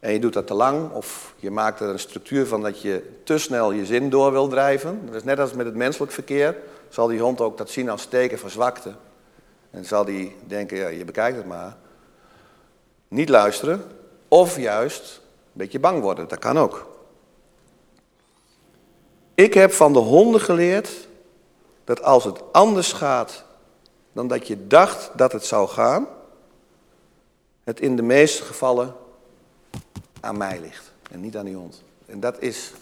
En 0.00 0.12
je 0.12 0.18
doet 0.18 0.32
dat 0.32 0.46
te 0.46 0.54
lang 0.54 0.90
of 0.90 1.34
je 1.36 1.50
maakt 1.50 1.80
er 1.80 1.88
een 1.88 1.98
structuur 1.98 2.46
van 2.46 2.62
dat 2.62 2.82
je 2.82 3.20
te 3.24 3.38
snel 3.38 3.72
je 3.72 3.86
zin 3.86 4.10
door 4.10 4.32
wil 4.32 4.48
drijven. 4.48 5.00
Dat 5.06 5.14
is 5.14 5.24
net 5.24 5.38
als 5.38 5.52
met 5.52 5.66
het 5.66 5.74
menselijk 5.74 6.12
verkeer. 6.12 6.56
Zal 6.88 7.06
die 7.06 7.20
hond 7.20 7.40
ook 7.40 7.58
dat 7.58 7.70
zien 7.70 7.88
als 7.88 8.06
teken 8.06 8.38
van 8.38 8.50
zwakte. 8.50 8.92
En 9.70 9.84
zal 9.84 10.04
die 10.04 10.36
denken, 10.46 10.76
ja, 10.76 10.88
je 10.88 11.04
bekijkt 11.04 11.36
het 11.36 11.46
maar. 11.46 11.76
Niet 13.08 13.28
luisteren. 13.28 13.84
Of 14.28 14.56
juist 14.56 15.20
een 15.24 15.50
beetje 15.52 15.80
bang 15.80 16.00
worden. 16.00 16.28
Dat 16.28 16.38
kan 16.38 16.58
ook. 16.58 16.86
Ik 19.34 19.54
heb 19.54 19.72
van 19.72 19.92
de 19.92 19.98
honden 19.98 20.40
geleerd 20.40 21.08
dat 21.84 22.02
als 22.02 22.24
het 22.24 22.52
anders 22.52 22.92
gaat 22.92 23.44
dan 24.12 24.28
dat 24.28 24.46
je 24.46 24.66
dacht 24.66 25.10
dat 25.16 25.32
het 25.32 25.44
zou 25.44 25.68
gaan, 25.68 26.06
het 27.64 27.80
in 27.80 27.96
de 27.96 28.02
meeste 28.02 28.42
gevallen 28.42 28.94
aan 30.20 30.36
mij 30.36 30.60
ligt 30.60 30.92
en 31.10 31.20
niet 31.20 31.36
aan 31.36 31.44
die 31.44 31.54
hond. 31.54 31.82
En 32.06 32.20
dat 32.20 32.42
is, 32.42 32.72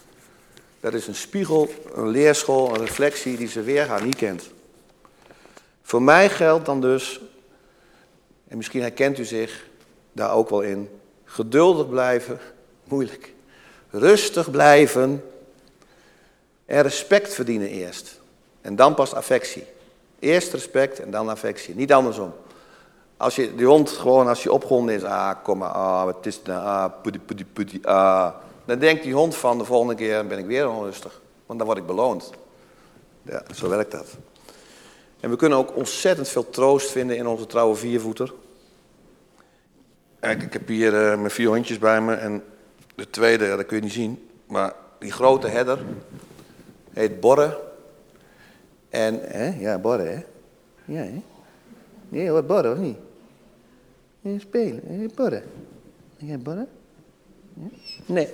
dat 0.79 0.93
is 0.93 1.07
een 1.07 1.15
spiegel, 1.15 1.69
een 1.93 2.07
leerschool, 2.07 2.69
een 2.69 2.85
reflectie 2.85 3.37
die 3.37 3.47
ze 3.47 3.61
weergaan 3.61 4.03
niet 4.03 4.15
kent. 4.15 4.49
Voor 5.81 6.01
mij 6.01 6.29
geldt 6.29 6.65
dan 6.65 6.81
dus, 6.81 7.21
en 8.47 8.57
misschien 8.57 8.81
herkent 8.81 9.17
u 9.17 9.25
zich 9.25 9.65
daar 10.11 10.33
ook 10.33 10.49
wel 10.49 10.61
in, 10.61 10.89
geduldig 11.23 11.89
blijven, 11.89 12.39
moeilijk. 12.83 13.33
Rustig 13.89 14.51
blijven 14.51 15.23
en 16.65 16.81
respect 16.81 17.33
verdienen 17.33 17.69
eerst. 17.69 18.19
En 18.61 18.75
dan 18.75 18.93
pas 18.93 19.13
affectie. 19.13 19.63
Eerst 20.21 20.53
respect 20.53 20.99
en 20.99 21.11
dan 21.11 21.29
affectie, 21.29 21.75
niet 21.75 21.93
andersom. 21.93 22.33
Als 23.17 23.35
je 23.35 23.55
die 23.55 23.65
hond 23.65 23.89
gewoon, 23.89 24.27
als 24.27 24.43
je 24.43 24.51
opgewonden 24.51 24.95
is, 24.95 25.03
ah, 25.03 25.31
kom 25.43 25.57
maar, 25.57 25.69
ah, 25.69 26.03
wat 26.03 26.25
is 26.25 26.35
het 26.35 26.45
nou, 26.45 26.65
ah, 26.65 27.01
putty, 27.01 27.19
putty, 27.19 27.45
putty, 27.53 27.79
ah. 27.83 28.29
Dan 28.65 28.79
denkt 28.79 29.03
die 29.03 29.13
hond 29.13 29.35
van, 29.35 29.57
de 29.57 29.65
volgende 29.65 29.95
keer 29.95 30.27
ben 30.27 30.37
ik 30.37 30.45
weer 30.45 30.69
onrustig. 30.69 31.21
Want 31.45 31.59
dan 31.59 31.67
word 31.67 31.79
ik 31.79 31.85
beloond. 31.85 32.29
Ja, 33.21 33.43
zo 33.55 33.69
werkt 33.69 33.91
dat. 33.91 34.17
En 35.19 35.29
we 35.29 35.35
kunnen 35.35 35.57
ook 35.57 35.75
ontzettend 35.75 36.29
veel 36.29 36.49
troost 36.49 36.91
vinden 36.91 37.17
in 37.17 37.27
onze 37.27 37.45
trouwe 37.45 37.75
viervoeter. 37.75 38.33
Kijk, 40.19 40.43
ik 40.43 40.53
heb 40.53 40.67
hier 40.67 40.93
uh, 40.93 41.17
mijn 41.17 41.31
vier 41.31 41.47
hondjes 41.47 41.79
bij 41.79 42.01
me 42.01 42.13
en 42.13 42.43
de 42.95 43.09
tweede, 43.09 43.55
dat 43.55 43.65
kun 43.65 43.77
je 43.77 43.83
niet 43.83 43.91
zien. 43.93 44.29
Maar 44.45 44.73
die 44.99 45.11
grote 45.11 45.47
herder 45.47 45.79
heet 46.93 47.19
Borre. 47.19 47.70
En, 48.91 49.19
hè, 49.21 49.59
ja, 49.59 49.77
Borre, 49.77 50.03
hè? 50.03 50.23
Ja, 50.85 51.01
hè? 51.01 51.21
Nee 52.09 52.29
hoor, 52.29 52.43
Borre, 52.43 52.71
of 52.71 52.77
niet? 52.77 52.97
Ja, 54.21 54.39
spelen, 54.39 54.81
hè, 54.85 55.05
Borre. 55.15 55.43
Ja, 56.17 56.37
Borre? 56.37 56.67
Ja? 57.53 57.67
Nee. 58.05 58.27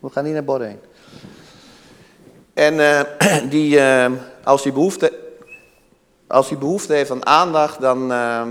We 0.00 0.10
gaan 0.10 0.24
niet 0.24 0.32
naar 0.32 0.44
Borre 0.44 0.64
heen. 0.64 0.78
En 2.54 2.74
uh, 2.74 3.00
die, 3.54 3.76
uh, 3.76 4.12
als 4.44 4.62
hij 4.62 4.72
behoefte, 4.72 5.18
als 6.26 6.48
hij 6.48 6.58
behoefte 6.58 6.92
heeft 6.92 7.10
aan 7.10 7.26
aandacht, 7.26 7.80
dan, 7.80 8.10
uh, 8.10 8.42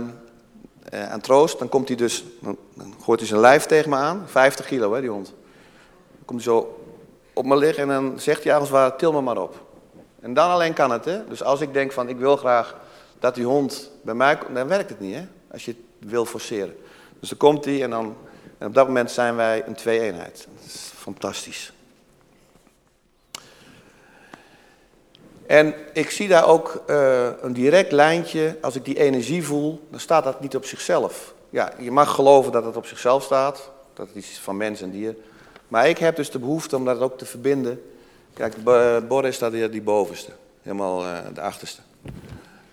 aan 0.92 1.22
troost, 1.22 1.60
dan 1.60 1.70
komt 1.70 1.88
hij 1.88 1.98
dus, 1.98 2.26
dan, 2.42 2.58
dan 2.74 2.94
gooit 3.02 3.20
hij 3.20 3.30
zijn 3.30 3.42
lijf 3.42 3.66
tegen 3.66 3.90
me 3.90 3.96
aan. 3.96 4.24
50 4.26 4.66
kilo, 4.66 4.94
hè, 4.94 5.02
die 5.02 5.10
hond. 5.10 5.26
Dan 5.26 6.26
komt 6.26 6.44
hij 6.44 6.54
zo 6.54 6.84
op 7.34 7.46
me 7.46 7.58
liggen 7.58 7.84
en 7.84 7.90
dan 7.90 8.20
zegt 8.20 8.44
hij 8.44 8.54
als 8.54 8.64
het 8.64 8.72
ware, 8.72 8.96
til 8.96 9.12
me 9.12 9.22
maar 9.22 9.42
op. 9.42 9.68
En 10.22 10.34
dan 10.34 10.50
alleen 10.50 10.74
kan 10.74 10.92
het, 10.92 11.06
hè. 11.06 11.26
Dus 11.28 11.44
als 11.44 11.62
ik 11.62 11.74
denk 11.74 11.92
van, 11.92 12.10
ik 12.10 12.18
wil 12.18 12.38
graag 12.38 12.76
dat 13.20 13.36
die 13.36 13.46
hond 13.46 13.92
bij 14.02 14.14
mij 14.14 14.38
komt, 14.38 14.56
dan 14.56 14.68
werkt 14.68 14.90
het 14.90 15.00
niet, 15.00 15.16
hè. 15.16 15.28
Als 15.52 15.66
je 15.66 15.76
het 16.00 16.10
wil 16.10 16.26
forceren. 16.26 16.76
Dus 17.20 17.30
dan 17.30 17.38
komt 17.38 17.66
hij 17.66 17.84
en 17.84 17.90
dan, 17.90 18.16
en 18.58 18.68
op 18.68 18.74
dat 18.74 18.88
moment 18.88 19.12
zijn 19.12 19.36
wij 19.36 19.64
een 19.66 19.76
twee-eenheid. 19.76 20.48
Dat 20.56 20.66
is 20.66 20.92
fantastisch. 20.96 21.74
En 25.46 25.74
ik 25.94 26.10
zie 26.10 26.28
daar 26.28 26.48
ook 26.48 26.84
uh, 26.90 27.30
een 27.42 27.54
direct 27.54 27.92
lijntje, 27.92 28.58
als 28.62 28.76
ik 28.76 28.86
die 28.86 29.00
energie 29.00 29.44
voel, 29.44 29.88
dan 29.90 30.00
staat 30.00 30.24
dat 30.24 30.42
niet 30.42 30.56
op 30.56 30.66
zichzelf. 30.66 31.34
Ja, 31.50 31.72
je 31.80 31.92
mag 31.92 32.16
geloven 32.16 32.52
dat 32.52 32.66
het 32.66 32.76
op 32.76 32.86
zichzelf 32.86 33.24
staat, 33.24 33.72
dat 33.94 34.08
het 34.08 34.16
iets 34.16 34.30
is 34.30 34.40
van 34.40 34.58
mens 34.58 34.82
en 34.82 34.92
dier. 34.92 35.16
Maar 35.68 35.90
ik 35.90 35.98
heb 35.98 36.16
dus 36.16 36.32
de 36.32 36.40
behoefte 36.40 36.76
om 36.76 36.86
dat 36.86 37.00
ook 37.00 37.18
te 37.18 37.26
verbinden. 37.26 37.82
Kijk, 38.40 38.64
Boris 39.08 39.36
staat 39.36 39.52
hier 39.52 39.72
die 39.72 39.82
bovenste, 39.82 40.32
helemaal 40.62 41.04
uh, 41.04 41.18
de 41.34 41.42
achterste, 41.42 41.82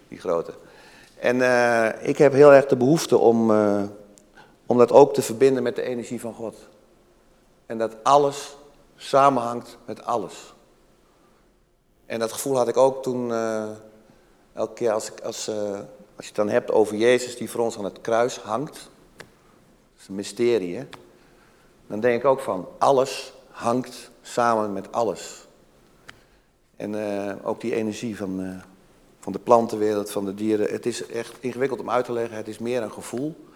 die 0.08 0.18
grote. 0.18 0.54
En 1.18 1.36
uh, 1.36 1.88
ik 2.00 2.18
heb 2.18 2.32
heel 2.32 2.52
erg 2.52 2.66
de 2.66 2.76
behoefte 2.76 3.18
om, 3.18 3.50
om 4.66 4.78
dat 4.78 4.92
ook 4.92 5.14
te 5.14 5.22
verbinden 5.22 5.62
met 5.62 5.76
de 5.76 5.82
energie 5.82 6.20
van 6.20 6.34
God. 6.34 6.56
En 7.66 7.78
dat 7.78 7.96
alles 8.02 8.56
samenhangt 8.96 9.78
met 9.84 10.04
alles. 10.04 10.54
En 12.06 12.18
dat 12.18 12.32
gevoel 12.32 12.56
had 12.56 12.68
ik 12.68 12.76
ook 12.76 13.02
toen, 13.02 13.32
elke 14.52 14.74
keer 14.74 14.92
als, 14.92 15.10
ik, 15.10 15.20
als, 15.20 15.48
als 16.16 16.16
je 16.16 16.26
het 16.26 16.34
dan 16.34 16.48
hebt 16.48 16.70
over 16.70 16.96
Jezus 16.96 17.36
die 17.36 17.50
voor 17.50 17.60
ons 17.60 17.78
aan 17.78 17.84
het 17.84 18.00
kruis 18.00 18.38
hangt. 18.38 18.90
Dat 19.16 20.00
is 20.00 20.08
een 20.08 20.14
mysterie, 20.14 20.76
hè? 20.76 20.84
dan 21.86 22.00
denk 22.00 22.20
ik 22.20 22.26
ook 22.26 22.40
van 22.40 22.68
alles 22.78 23.32
hangt 23.50 24.10
samen 24.22 24.72
met 24.72 24.92
alles. 24.92 25.45
En 26.76 26.92
uh, 26.92 27.32
ook 27.42 27.60
die 27.60 27.74
energie 27.74 28.16
van, 28.16 28.40
uh, 28.40 28.56
van 29.20 29.32
de 29.32 29.38
plantenwereld, 29.38 30.10
van 30.10 30.24
de 30.24 30.34
dieren. 30.34 30.70
Het 30.70 30.86
is 30.86 31.06
echt 31.06 31.32
ingewikkeld 31.40 31.80
om 31.80 31.90
uit 31.90 32.04
te 32.04 32.12
leggen. 32.12 32.36
Het 32.36 32.48
is 32.48 32.58
meer 32.58 32.82
een 32.82 32.92
gevoel. 32.92 33.46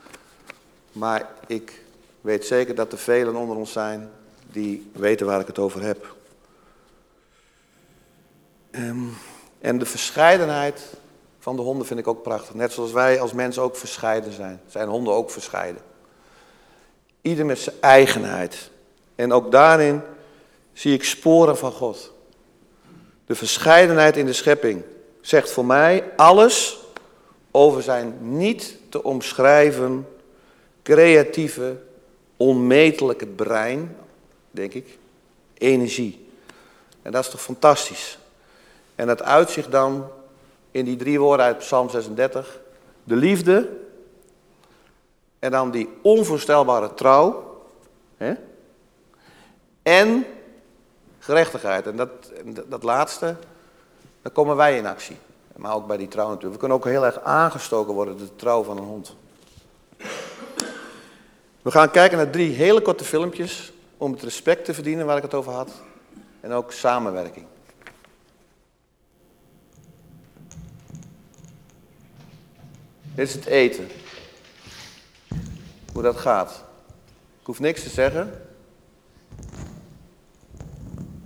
Maar 0.92 1.30
ik 1.46 1.82
weet 2.20 2.46
zeker 2.46 2.74
dat 2.74 2.92
er 2.92 2.98
velen 2.98 3.36
onder 3.36 3.56
ons 3.56 3.72
zijn 3.72 4.10
die 4.52 4.90
weten 4.92 5.26
waar 5.26 5.40
ik 5.40 5.46
het 5.46 5.58
over 5.58 5.82
heb. 5.82 6.16
Um, 8.70 9.16
en 9.58 9.78
de 9.78 9.86
verscheidenheid 9.86 10.82
van 11.38 11.56
de 11.56 11.62
honden 11.62 11.86
vind 11.86 12.00
ik 12.00 12.06
ook 12.06 12.22
prachtig. 12.22 12.54
Net 12.54 12.72
zoals 12.72 12.92
wij 12.92 13.20
als 13.20 13.32
mensen 13.32 13.62
ook 13.62 13.76
verscheiden 13.76 14.32
zijn, 14.32 14.60
zijn 14.66 14.88
honden 14.88 15.14
ook 15.14 15.30
verscheiden. 15.30 15.82
Ieder 17.20 17.46
met 17.46 17.58
zijn 17.58 17.76
eigenheid. 17.80 18.70
En 19.14 19.32
ook 19.32 19.50
daarin 19.50 20.00
zie 20.72 20.94
ik 20.94 21.04
sporen 21.04 21.56
van 21.58 21.72
God. 21.72 22.12
De 23.30 23.36
verscheidenheid 23.36 24.16
in 24.16 24.26
de 24.26 24.32
schepping 24.32 24.82
zegt 25.20 25.50
voor 25.50 25.64
mij 25.64 26.10
alles 26.16 26.78
over 27.50 27.82
zijn 27.82 28.16
niet 28.20 28.76
te 28.88 29.02
omschrijven, 29.02 30.08
creatieve, 30.82 31.76
onmetelijke 32.36 33.26
brein, 33.26 33.96
denk 34.50 34.74
ik, 34.74 34.98
energie. 35.58 36.26
En 37.02 37.12
dat 37.12 37.24
is 37.24 37.30
toch 37.30 37.42
fantastisch. 37.42 38.18
En 38.94 39.06
dat 39.06 39.22
uitzicht 39.22 39.70
dan 39.70 40.08
in 40.70 40.84
die 40.84 40.96
drie 40.96 41.20
woorden 41.20 41.46
uit 41.46 41.58
Psalm 41.58 41.90
36. 41.90 42.60
De 43.04 43.16
liefde, 43.16 43.68
en 45.38 45.50
dan 45.50 45.70
die 45.70 45.88
onvoorstelbare 46.02 46.94
trouw. 46.94 47.60
Hè? 48.16 48.32
En 49.82 50.26
gerechtigheid. 51.20 51.86
En 51.86 51.96
dat, 51.96 52.10
dat 52.66 52.82
laatste, 52.82 53.36
daar 54.22 54.32
komen 54.32 54.56
wij 54.56 54.76
in 54.76 54.86
actie. 54.86 55.16
Maar 55.56 55.74
ook 55.74 55.86
bij 55.86 55.96
die 55.96 56.08
trouw 56.08 56.26
natuurlijk. 56.26 56.52
We 56.52 56.58
kunnen 56.58 56.76
ook 56.76 56.84
heel 56.84 57.04
erg 57.04 57.20
aangestoken 57.20 57.94
worden, 57.94 58.16
de 58.16 58.36
trouw 58.36 58.62
van 58.62 58.76
een 58.76 58.84
hond. 58.84 59.16
We 61.62 61.70
gaan 61.70 61.90
kijken 61.90 62.16
naar 62.16 62.30
drie 62.30 62.54
hele 62.54 62.82
korte 62.82 63.04
filmpjes 63.04 63.72
om 63.96 64.12
het 64.12 64.22
respect 64.22 64.64
te 64.64 64.74
verdienen 64.74 65.06
waar 65.06 65.16
ik 65.16 65.22
het 65.22 65.34
over 65.34 65.52
had. 65.52 65.70
En 66.40 66.52
ook 66.52 66.72
samenwerking. 66.72 67.46
Dit 73.14 73.28
is 73.28 73.34
het 73.34 73.46
eten 73.46 73.88
hoe 75.92 76.02
dat 76.02 76.16
gaat. 76.16 76.64
Ik 77.40 77.46
hoef 77.46 77.60
niks 77.60 77.82
te 77.82 77.88
zeggen. 77.88 78.42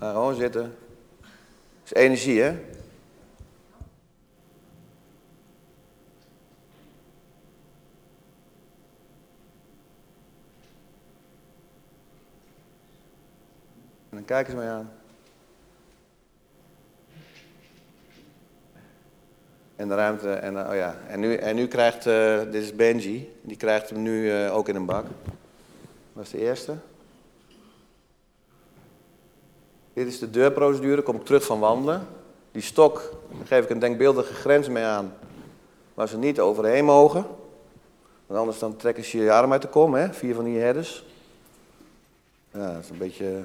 Maar 0.05 0.13
gewoon 0.13 0.35
zitten. 0.35 0.63
Het 0.63 1.85
is 1.85 1.93
energie, 1.93 2.41
hè? 2.41 2.49
En 2.49 2.57
dan 14.11 14.25
kijken 14.25 14.51
ze 14.51 14.57
mij 14.57 14.69
aan. 14.71 14.93
En 19.77 19.89
de 19.89 19.95
ruimte. 19.95 20.33
En, 20.33 20.57
eh, 20.59 20.69
oh 20.71 20.75
ja. 20.75 20.97
en, 21.09 21.21
nu, 21.21 21.35
en 21.35 21.55
nu 21.55 21.67
krijgt, 21.67 22.07
eh, 22.07 22.41
dit 22.41 22.63
is 22.63 22.75
Benji, 22.75 23.37
die 23.43 23.57
krijgt 23.57 23.91
hem 23.91 24.03
nu 24.03 24.31
eh, 24.31 24.57
ook 24.57 24.69
in 24.69 24.77
een 24.77 24.87
bak. 24.87 25.07
Dat 26.13 26.25
is 26.25 26.31
de 26.31 26.39
eerste. 26.39 26.77
Dit 29.95 30.07
is 30.07 30.19
de 30.19 30.31
deurprocedure, 30.31 31.03
kom 31.03 31.17
ik 31.17 31.25
terug 31.25 31.45
van 31.45 31.59
wandelen. 31.59 32.07
Die 32.53 32.63
stok, 32.63 33.13
daar 33.31 33.47
geef 33.47 33.65
ik 33.65 33.71
een 33.71 33.79
denkbeeldige 33.79 34.35
grens 34.35 34.69
mee 34.69 34.85
aan, 34.85 35.15
waar 35.95 36.09
ze 36.09 36.17
niet 36.17 36.41
overheen 36.41 36.85
mogen. 36.85 37.27
Want 38.27 38.41
anders 38.41 38.59
dan 38.59 38.77
trekken 38.77 39.05
ze 39.05 39.19
je 39.19 39.33
arm 39.33 39.53
uit 39.53 39.63
de 39.63 39.69
kom, 39.69 39.95
hè? 39.95 40.13
vier 40.13 40.35
van 40.35 40.45
die 40.45 40.59
herders. 40.59 41.05
Ja, 42.51 42.73
dat 42.73 42.83
is 42.83 42.91
een 42.91 42.99
beetje 42.99 43.43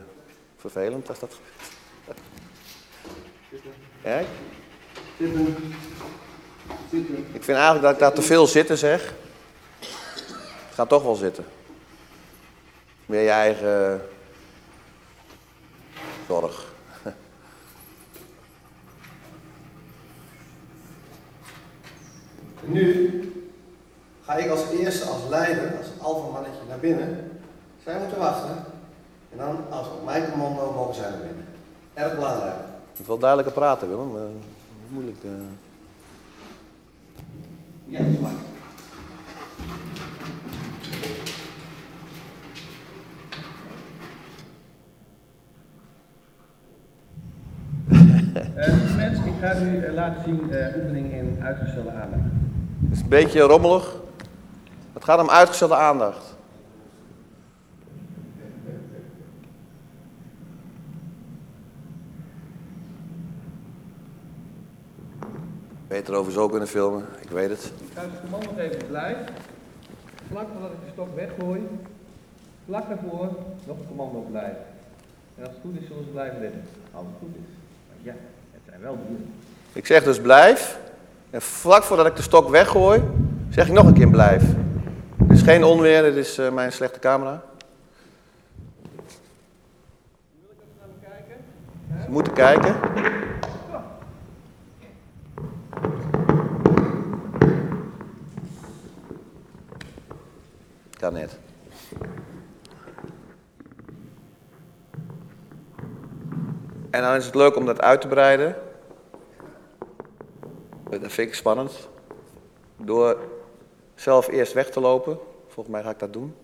vervelend 0.57 1.09
als 1.09 1.19
dat. 1.19 1.39
Kijk. 4.01 4.27
Ik 7.31 7.43
vind 7.43 7.57
eigenlijk 7.57 7.81
dat 7.81 7.93
ik 7.93 7.99
daar 7.99 8.13
te 8.13 8.21
veel 8.21 8.47
zitten 8.47 8.77
zeg. 8.77 9.13
Het 9.79 10.73
gaat 10.73 10.89
toch 10.89 11.03
wel 11.03 11.15
zitten. 11.15 11.45
Meer 13.05 13.21
je 13.21 13.29
eigen 13.29 14.01
zorg. 16.29 16.65
Nu 22.61 22.83
ga 24.25 24.35
ik 24.35 24.49
als 24.49 24.69
eerste, 24.69 25.05
als 25.05 25.21
leider, 25.29 25.77
als 25.77 25.87
alfamannetje 26.01 26.61
naar 26.67 26.79
binnen. 26.79 27.41
Zij 27.83 27.99
moeten 27.99 28.17
wachten. 28.17 28.55
En 29.31 29.37
dan, 29.37 29.57
als 29.69 29.87
op 29.87 30.05
mijn 30.05 30.31
commando, 30.31 30.73
mogen 30.73 30.95
zij 30.95 31.09
naar 31.09 31.19
binnen. 31.19 31.45
Erg 31.93 32.15
belangrijk. 32.15 32.55
Je 32.91 32.97
moet 32.97 33.07
wel 33.07 33.17
duidelijker 33.17 33.53
praten, 33.53 33.89
Willem. 33.89 34.15
Uh, 34.15 34.21
moeilijk. 34.87 35.23
Uh... 35.23 35.31
Ja, 37.85 37.99
dat 37.99 38.07
is 38.07 38.19
waar. 38.19 38.31
Uh, 48.59 48.95
mensen, 48.95 49.25
ik 49.25 49.28
ga 49.39 49.61
u 49.61 49.65
uh, 49.65 49.93
laten 49.93 50.23
zien 50.23 50.49
uh, 50.49 50.75
oefening 50.75 51.13
in 51.13 51.39
uitgestelde 51.43 51.91
aandacht. 51.91 52.23
Het 52.83 52.91
is 52.91 53.01
een 53.01 53.09
beetje 53.09 53.41
rommelig. 53.41 53.95
Het 54.93 55.03
gaat 55.03 55.19
om 55.19 55.29
uitgestelde 55.29 55.75
aandacht. 55.75 56.37
Beter 65.87 66.13
over 66.13 66.31
zo 66.31 66.47
kunnen 66.47 66.67
filmen, 66.67 67.05
ik 67.21 67.29
weet 67.29 67.49
het. 67.49 67.65
Ik 67.65 67.91
ga 67.93 68.01
het 68.01 68.21
commando 68.21 68.61
even 68.61 68.87
blijf. 68.87 69.17
Vlak 70.29 70.47
voordat 70.51 70.71
ik 70.71 70.77
de 70.85 70.91
stok 70.91 71.15
weggooi, 71.15 71.67
vlak 72.65 72.87
daarvoor 72.87 73.29
nog 73.67 73.77
een 73.79 73.87
commando 73.87 74.19
blijf. 74.19 74.55
En 75.37 75.43
als 75.43 75.53
het 75.53 75.61
goed 75.61 75.81
is, 75.81 75.87
zullen 75.87 76.03
ze 76.03 76.09
blijven 76.09 76.39
zitten. 76.39 76.61
Als 76.91 77.05
het 77.05 77.15
goed 77.19 77.35
is. 77.35 77.53
Ja, 78.01 78.13
wel. 78.81 78.99
Ik 79.73 79.85
zeg 79.85 80.03
dus 80.03 80.21
blijf. 80.21 80.79
En 81.29 81.41
vlak 81.41 81.83
voordat 81.83 82.05
ik 82.05 82.15
de 82.15 82.21
stok 82.21 82.49
weggooi, 82.49 83.03
zeg 83.49 83.67
ik 83.67 83.73
nog 83.73 83.85
een 83.85 83.93
keer 83.93 84.09
blijf. 84.09 84.43
Het 85.17 85.37
is 85.37 85.41
geen 85.41 85.63
onweer, 85.63 86.01
dit 86.01 86.15
is 86.15 86.39
uh, 86.39 86.49
mijn 86.49 86.71
slechte 86.71 86.99
camera. 86.99 87.41
Ze 92.03 92.09
moeten 92.09 92.33
kijken. 92.33 92.75
Kan 100.99 101.13
net. 101.13 101.37
En 106.89 107.01
dan 107.01 107.15
is 107.15 107.25
het 107.25 107.35
leuk 107.35 107.55
om 107.55 107.65
dat 107.65 107.81
uit 107.81 108.01
te 108.01 108.07
breiden. 108.07 108.55
Dat 110.89 111.11
vind 111.11 111.27
ik 111.27 111.33
spannend. 111.33 111.89
Door 112.77 113.17
zelf 113.95 114.27
eerst 114.27 114.53
weg 114.53 114.69
te 114.69 114.79
lopen. 114.79 115.17
Volgens 115.47 115.75
mij 115.75 115.83
ga 115.83 115.89
ik 115.89 115.99
dat 115.99 116.13
doen. 116.13 116.35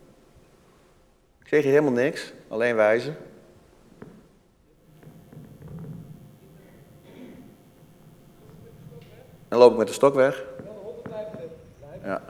Ik 1.39 1.47
zeg 1.47 1.63
je 1.63 1.69
helemaal 1.69 1.91
niks, 1.91 2.33
alleen 2.47 2.75
wijzen. 2.75 3.17
Dan 9.47 9.59
loop 9.59 9.71
ik 9.71 9.77
met 9.77 9.87
de 9.87 9.93
stok 9.93 10.13
weg. 10.13 10.43
Ja. 12.03 12.21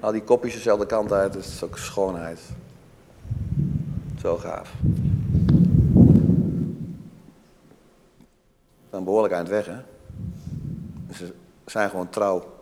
Al 0.00 0.12
die 0.12 0.22
kopjes 0.22 0.54
dezelfde 0.54 0.86
kant 0.86 1.12
uit, 1.12 1.32
dat 1.32 1.44
is 1.44 1.62
ook 1.62 1.78
schoonheid. 1.78 2.40
Zo 4.20 4.36
gaaf. 4.36 4.72
Dan 8.90 9.04
behoorlijk 9.04 9.34
aan 9.34 9.40
het 9.40 9.48
weg, 9.48 9.66
hè? 9.66 9.80
Ze 11.12 11.34
zijn 11.66 11.90
gewoon 11.90 12.08
trouw. 12.08 12.56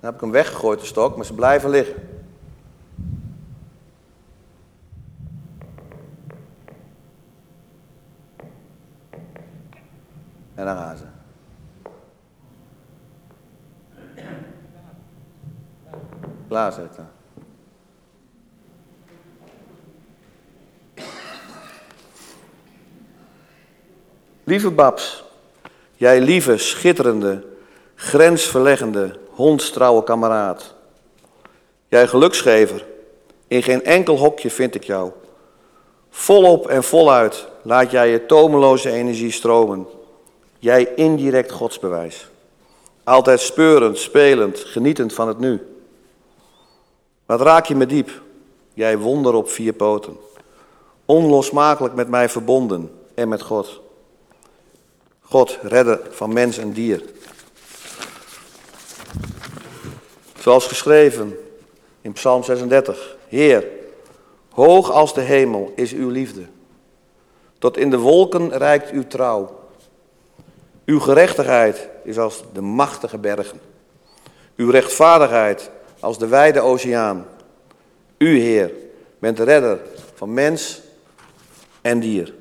Dan 0.00 0.10
heb 0.10 0.14
ik 0.14 0.20
hem 0.20 0.30
weggegooid, 0.30 0.80
de 0.80 0.86
stok, 0.86 1.16
maar 1.16 1.24
ze 1.24 1.34
blijven 1.34 1.70
liggen. 1.70 1.94
En 10.54 10.66
dan 10.66 10.76
gaan 10.76 10.96
ze. 10.96 11.04
Klaarzetten. 16.48 17.19
Lieve 24.50 24.70
Babs, 24.70 25.24
jij 25.94 26.20
lieve, 26.20 26.56
schitterende, 26.56 27.44
grensverleggende, 27.94 29.18
hondstrouwe 29.28 30.04
kameraad. 30.04 30.74
Jij 31.88 32.06
geluksgever, 32.06 32.86
in 33.46 33.62
geen 33.62 33.84
enkel 33.84 34.16
hokje 34.16 34.50
vind 34.50 34.74
ik 34.74 34.84
jou. 34.84 35.10
Volop 36.10 36.68
en 36.68 36.84
voluit 36.84 37.46
laat 37.62 37.90
jij 37.90 38.10
je 38.10 38.26
tomeloze 38.26 38.90
energie 38.90 39.30
stromen. 39.30 39.86
Jij 40.58 40.94
indirect 40.94 41.50
godsbewijs. 41.50 42.28
Altijd 43.04 43.40
speurend, 43.40 43.98
spelend, 43.98 44.58
genietend 44.58 45.12
van 45.12 45.28
het 45.28 45.38
nu. 45.38 45.60
Wat 47.26 47.40
raak 47.40 47.66
je 47.66 47.74
me 47.74 47.86
diep, 47.86 48.10
jij 48.74 48.98
wonder 48.98 49.34
op 49.34 49.48
vier 49.48 49.72
poten. 49.72 50.16
Onlosmakelijk 51.04 51.94
met 51.94 52.08
mij 52.08 52.28
verbonden 52.28 52.90
en 53.14 53.28
met 53.28 53.42
God. 53.42 53.80
God, 55.30 55.58
redder 55.62 56.00
van 56.10 56.32
mens 56.32 56.58
en 56.58 56.72
dier. 56.72 57.02
Zoals 60.38 60.66
geschreven 60.66 61.38
in 62.00 62.12
Psalm 62.12 62.42
36. 62.42 63.16
Heer, 63.28 63.66
hoog 64.50 64.90
als 64.90 65.14
de 65.14 65.20
hemel 65.20 65.72
is 65.76 65.92
uw 65.92 66.08
liefde. 66.08 66.46
Tot 67.58 67.76
in 67.76 67.90
de 67.90 67.98
wolken 67.98 68.58
reikt 68.58 68.90
uw 68.90 69.06
trouw. 69.06 69.58
Uw 70.84 71.00
gerechtigheid 71.00 71.88
is 72.04 72.18
als 72.18 72.42
de 72.52 72.60
machtige 72.60 73.18
bergen. 73.18 73.60
Uw 74.56 74.70
rechtvaardigheid 74.70 75.70
als 76.00 76.18
de 76.18 76.26
wijde 76.26 76.60
oceaan. 76.60 77.26
U, 78.18 78.40
Heer, 78.40 78.72
bent 79.18 79.36
de 79.36 79.44
redder 79.44 79.80
van 80.14 80.34
mens 80.34 80.80
en 81.80 82.00
dier. 82.00 82.38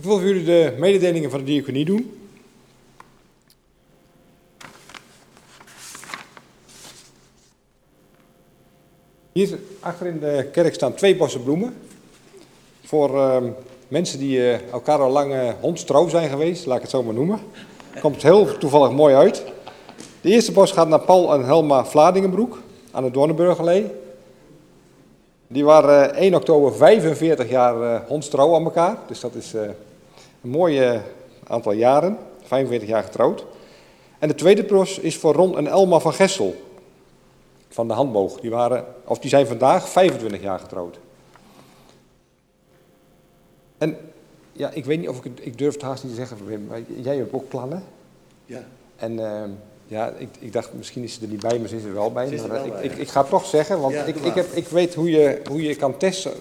Ik 0.00 0.06
wil 0.06 0.18
voor 0.18 0.26
jullie 0.26 0.44
de 0.44 0.74
mededelingen 0.78 1.30
van 1.30 1.38
de 1.38 1.44
diaconie 1.44 1.84
doen. 1.84 2.20
Hier 9.32 9.58
achter 9.80 10.06
in 10.06 10.18
de 10.20 10.48
kerk 10.52 10.74
staan 10.74 10.94
twee 10.94 11.16
bossen 11.16 11.42
bloemen. 11.42 11.76
Voor 12.84 13.18
ehm, 13.18 13.50
mensen 13.88 14.18
die 14.18 14.38
eh, 14.38 14.70
elkaar 14.72 14.98
al 14.98 15.10
lang 15.10 15.32
uh, 15.32 15.52
hondstrouw 15.60 16.08
zijn 16.08 16.30
geweest, 16.30 16.66
laat 16.66 16.76
ik 16.76 16.82
het 16.82 16.90
zo 16.90 17.02
maar 17.02 17.14
noemen. 17.14 17.40
Komt 18.00 18.22
heel 18.22 18.58
toevallig 18.58 18.92
mooi 18.92 19.14
uit. 19.14 19.44
De 20.20 20.28
eerste 20.28 20.52
bos 20.52 20.72
gaat 20.72 20.88
naar 20.88 21.00
Paul 21.00 21.32
en 21.32 21.44
Helma 21.44 21.84
Vladingenbroek 21.84 22.58
aan 22.90 23.04
de 23.04 23.10
Doornenburgerlee. 23.10 23.86
Die 25.46 25.64
waren 25.64 26.14
1 26.14 26.34
oktober 26.34 26.74
45 26.74 27.48
jaar 27.48 28.06
hondstrouw 28.06 28.54
aan 28.54 28.64
elkaar. 28.64 28.98
Dus 29.06 29.20
dat 29.20 29.34
is 29.34 29.54
een 30.42 30.50
mooi 30.50 31.02
aantal 31.46 31.72
jaren. 31.72 32.18
45 32.42 32.88
jaar 32.88 33.02
getrouwd. 33.02 33.46
En 34.18 34.28
de 34.28 34.34
tweede 34.34 34.64
bos 34.64 34.98
is 34.98 35.16
voor 35.16 35.34
Ron 35.34 35.56
en 35.56 35.66
Elma 35.66 35.98
van 35.98 36.12
Gessel. 36.12 36.54
Van 37.68 37.88
de 37.88 37.94
handboog. 37.94 38.40
Die, 38.40 38.50
waren, 38.50 38.84
of 39.04 39.18
die 39.18 39.30
zijn 39.30 39.46
vandaag 39.46 39.88
25 39.88 40.42
jaar 40.42 40.58
getrouwd. 40.58 40.98
En 43.78 43.96
ja, 44.52 44.70
ik 44.70 44.84
weet 44.84 44.98
niet 44.98 45.08
of 45.08 45.18
ik 45.18 45.24
het, 45.24 45.46
ik 45.46 45.58
durf 45.58 45.72
het 45.72 45.82
haast 45.82 46.02
niet 46.02 46.12
te 46.12 46.18
zeggen, 46.18 46.46
Wim, 46.46 46.66
maar 46.66 46.80
jij 46.86 47.16
hebt 47.16 47.32
ook 47.32 47.48
plannen. 47.48 47.82
Ja. 48.46 48.64
En 48.96 49.12
uh, 49.12 49.42
ja, 49.86 50.08
ik, 50.08 50.28
ik, 50.38 50.52
dacht 50.52 50.72
misschien 50.72 51.02
is 51.02 51.14
ze 51.14 51.22
er 51.22 51.28
niet 51.28 51.40
bij, 51.40 51.58
maar 51.58 51.68
ze 51.68 51.76
is 51.76 51.84
er 51.84 51.94
wel 51.94 52.12
bij. 52.12 52.26
Ze 52.26 52.34
is 52.34 52.42
er 52.42 52.48
wel 52.48 52.64
ik, 52.64 52.72
bij, 52.72 52.84
ik, 52.84 52.96
ik, 52.96 53.08
ga 53.08 53.20
het 53.20 53.30
toch 53.30 53.46
zeggen, 53.46 53.80
want 53.80 53.94
Ja, 53.94 54.04
ik, 54.04 54.34
heb, 54.34 54.46
ik 54.52 54.66
weet 54.66 54.94
hoe 54.94 55.10
je, 55.10 55.40
hoe 55.48 55.62
je 55.62 55.76
kan 55.76 55.96
testen 55.96 56.32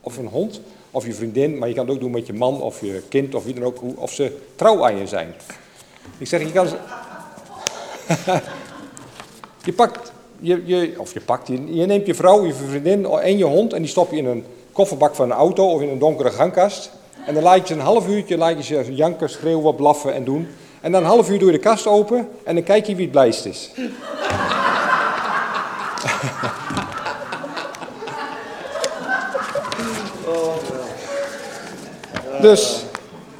of 0.00 0.16
een 0.16 0.26
hond, 0.26 0.60
of 0.96 1.06
je 1.06 1.14
vriendin, 1.14 1.58
maar 1.58 1.68
je 1.68 1.74
kan 1.74 1.84
het 1.84 1.94
ook 1.94 2.00
doen 2.00 2.10
met 2.10 2.26
je 2.26 2.32
man 2.32 2.60
of 2.60 2.80
je 2.80 3.02
kind 3.08 3.34
of 3.34 3.44
wie 3.44 3.54
dan 3.54 3.64
ook, 3.64 3.82
of 3.96 4.12
ze 4.12 4.36
trouw 4.54 4.84
aan 4.84 4.96
je 4.96 5.06
zijn. 5.06 5.34
Ik 6.18 6.26
zeg, 6.26 6.40
je 6.40 6.52
kan 6.52 6.66
ze... 6.68 6.76
je 9.64 9.72
pakt, 9.72 10.12
je, 10.40 10.62
je, 10.66 10.94
of 10.98 11.12
je 11.12 11.20
pakt, 11.20 11.48
je, 11.48 11.74
je 11.74 11.86
neemt 11.86 12.06
je 12.06 12.14
vrouw, 12.14 12.46
je 12.46 12.54
vriendin 12.54 13.04
en 13.04 13.38
je 13.38 13.44
hond 13.44 13.72
en 13.72 13.82
die 13.82 13.90
stop 13.90 14.10
je 14.10 14.16
in 14.16 14.26
een 14.26 14.44
kofferbak 14.72 15.14
van 15.14 15.30
een 15.30 15.36
auto 15.36 15.70
of 15.70 15.80
in 15.80 15.88
een 15.88 15.98
donkere 15.98 16.30
gangkast. 16.30 16.90
En 17.26 17.34
dan 17.34 17.42
laat 17.42 17.56
je 17.56 17.66
ze 17.66 17.72
een 17.80 17.86
half 17.86 18.08
uurtje 18.08 18.36
laat 18.36 18.66
je 18.66 18.84
ze 18.84 18.94
janken, 18.94 19.30
schreeuwen, 19.30 19.74
blaffen 19.74 20.14
en 20.14 20.24
doen. 20.24 20.48
En 20.80 20.92
dan 20.92 21.02
een 21.02 21.08
half 21.08 21.30
uur 21.30 21.38
doe 21.38 21.46
je 21.46 21.56
de 21.56 21.62
kast 21.62 21.86
open 21.86 22.28
en 22.44 22.54
dan 22.54 22.64
kijk 22.64 22.86
je 22.86 22.94
wie 22.94 23.04
het 23.04 23.12
blijst 23.12 23.44
is. 23.44 23.70
Dus, 32.40 32.84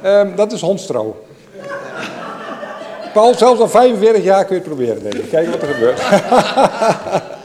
ehm, 0.01 0.35
dat 0.35 0.51
is 0.51 0.61
hondstrouw. 0.61 1.15
Paul, 3.13 3.33
zelfs 3.33 3.59
al 3.59 3.69
45 3.69 4.23
jaar 4.23 4.45
kun 4.45 4.55
je 4.55 4.61
het 4.61 4.69
proberen, 4.69 5.01
denk 5.01 5.13
ik. 5.13 5.29
Kijken 5.29 5.51
wat 5.51 5.61
er 5.61 5.67
gebeurt. 5.73 6.01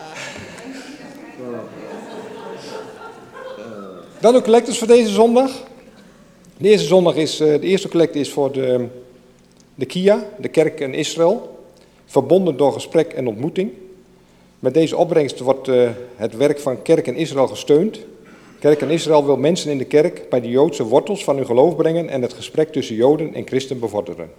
Dan 4.20 4.32
de 4.32 4.42
collectors 4.42 4.78
voor 4.78 4.86
deze 4.86 5.12
zondag. 5.12 5.50
De 6.56 6.68
eerste 6.68 6.86
zondag 6.86 7.14
is, 7.14 7.40
eh, 7.40 7.60
de 7.60 7.66
eerste 7.66 7.88
collecte 7.88 8.18
is 8.18 8.30
voor 8.30 8.52
de, 8.52 8.86
de 9.74 9.86
KIA, 9.86 10.24
de 10.38 10.48
Kerk 10.48 10.80
in 10.80 10.94
Israël. 10.94 11.64
Verbonden 12.06 12.56
door 12.56 12.72
gesprek 12.72 13.12
en 13.12 13.26
ontmoeting. 13.26 13.70
Met 14.58 14.74
deze 14.74 14.96
opbrengst 14.96 15.38
wordt 15.38 15.68
eh, 15.68 15.90
het 16.16 16.36
werk 16.36 16.60
van 16.60 16.82
Kerk 16.82 17.06
in 17.06 17.14
Israël 17.14 17.46
gesteund. 17.46 17.98
Kerk 18.62 18.80
in 18.80 18.90
Israël 18.90 19.24
wil 19.24 19.36
mensen 19.36 19.70
in 19.70 19.78
de 19.78 19.84
kerk 19.84 20.28
bij 20.28 20.40
de 20.40 20.48
Joodse 20.48 20.84
wortels 20.84 21.24
van 21.24 21.36
hun 21.36 21.46
geloof 21.46 21.76
brengen 21.76 22.08
en 22.08 22.22
het 22.22 22.32
gesprek 22.32 22.72
tussen 22.72 22.94
Joden 22.94 23.34
en 23.34 23.46
Christen 23.46 23.80
bevorderen. 23.80 24.30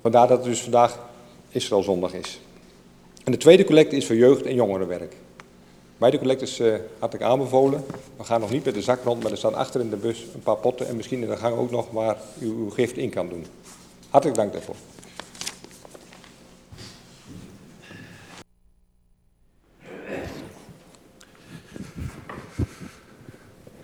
Vandaar 0.00 0.28
dat 0.28 0.38
het 0.38 0.46
dus 0.46 0.60
vandaag 0.60 0.98
Israëlzondag 1.50 2.14
is. 2.14 2.40
En 3.24 3.32
de 3.32 3.38
tweede 3.38 3.64
collecte 3.64 3.96
is 3.96 4.06
voor 4.06 4.16
jeugd- 4.16 4.46
en 4.46 4.54
jongerenwerk. 4.54 5.16
Beide 5.98 6.18
collectors 6.18 6.58
eh 6.58 6.74
hartelijk 6.98 7.30
aanbevolen. 7.30 7.84
We 8.16 8.24
gaan 8.24 8.40
nog 8.40 8.50
niet 8.50 8.64
met 8.64 8.74
de 8.74 8.82
zak 8.82 9.04
rond, 9.04 9.22
maar 9.22 9.30
er 9.30 9.38
staan 9.38 9.54
achter 9.54 9.80
in 9.80 9.90
de 9.90 9.96
bus 9.96 10.26
een 10.34 10.42
paar 10.42 10.56
potten 10.56 10.88
en 10.88 10.96
misschien 10.96 11.22
in 11.22 11.28
de 11.28 11.36
gang 11.36 11.56
ook 11.56 11.70
nog 11.70 11.90
waar 11.90 12.16
u 12.40 12.46
uw 12.46 12.70
gift 12.70 12.96
in 12.96 13.10
kan 13.10 13.28
doen. 13.28 13.46
Hartelijk 14.10 14.38
dank 14.38 14.52
daarvoor. 14.52 14.76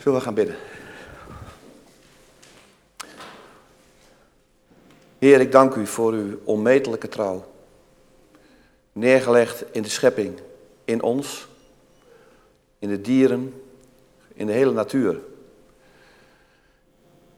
Zullen 0.04 0.18
we 0.18 0.24
gaan 0.24 0.34
bidden? 0.34 0.56
Heer, 5.18 5.40
ik 5.40 5.52
dank 5.52 5.74
u 5.74 5.86
voor 5.86 6.12
uw 6.12 6.40
onmetelijke 6.44 7.08
trouw. 7.08 7.44
Neergelegd 8.92 9.64
in 9.72 9.82
de 9.82 9.88
schepping, 9.88 10.40
in 10.84 11.02
ons, 11.02 11.48
in 12.78 12.88
de 12.88 13.00
dieren, 13.00 13.62
in 14.34 14.46
de 14.46 14.52
hele 14.52 14.72
natuur. 14.72 15.20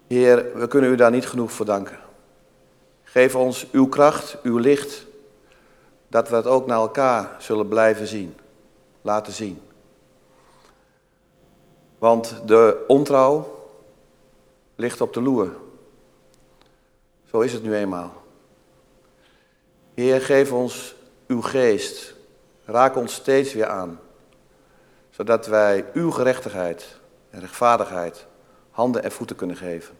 Heer, 0.07 0.59
we 0.59 0.69
kunnen 0.69 0.91
u 0.91 0.97
daar 0.97 1.11
niet 1.11 1.27
genoeg 1.27 1.53
voor 1.53 1.67
danken. 1.67 1.99
Geef 3.03 3.35
ons 3.35 3.67
uw 3.71 3.89
kracht, 3.89 4.37
uw 4.43 4.59
licht, 4.59 5.07
dat 6.09 6.29
we 6.29 6.37
het 6.37 6.47
ook 6.47 6.67
naar 6.67 6.79
elkaar 6.79 7.37
zullen 7.39 7.69
blijven 7.69 8.07
zien, 8.07 8.35
laten 9.03 9.33
zien. 9.33 9.61
Want 11.99 12.43
de 12.47 12.85
ontrouw 12.87 13.65
ligt 14.75 15.01
op 15.01 15.13
de 15.13 15.23
loer. 15.23 15.51
Zo 17.25 17.41
is 17.41 17.53
het 17.53 17.63
nu 17.63 17.75
eenmaal. 17.75 18.13
Heer, 19.95 20.21
geef 20.21 20.53
ons 20.53 20.95
uw 21.27 21.41
geest. 21.41 22.15
Raak 22.65 22.97
ons 22.97 23.15
steeds 23.15 23.55
weer 23.55 23.67
aan. 23.67 24.01
Zodat 25.11 25.47
wij 25.47 25.85
uw 25.93 26.11
gerechtigheid 26.11 27.01
en 27.31 27.41
rechtvaardigheid 27.41 28.27
handen 28.71 29.03
en 29.03 29.13
voeten 29.13 29.37
kunnen 29.37 29.57
geven. 29.57 29.97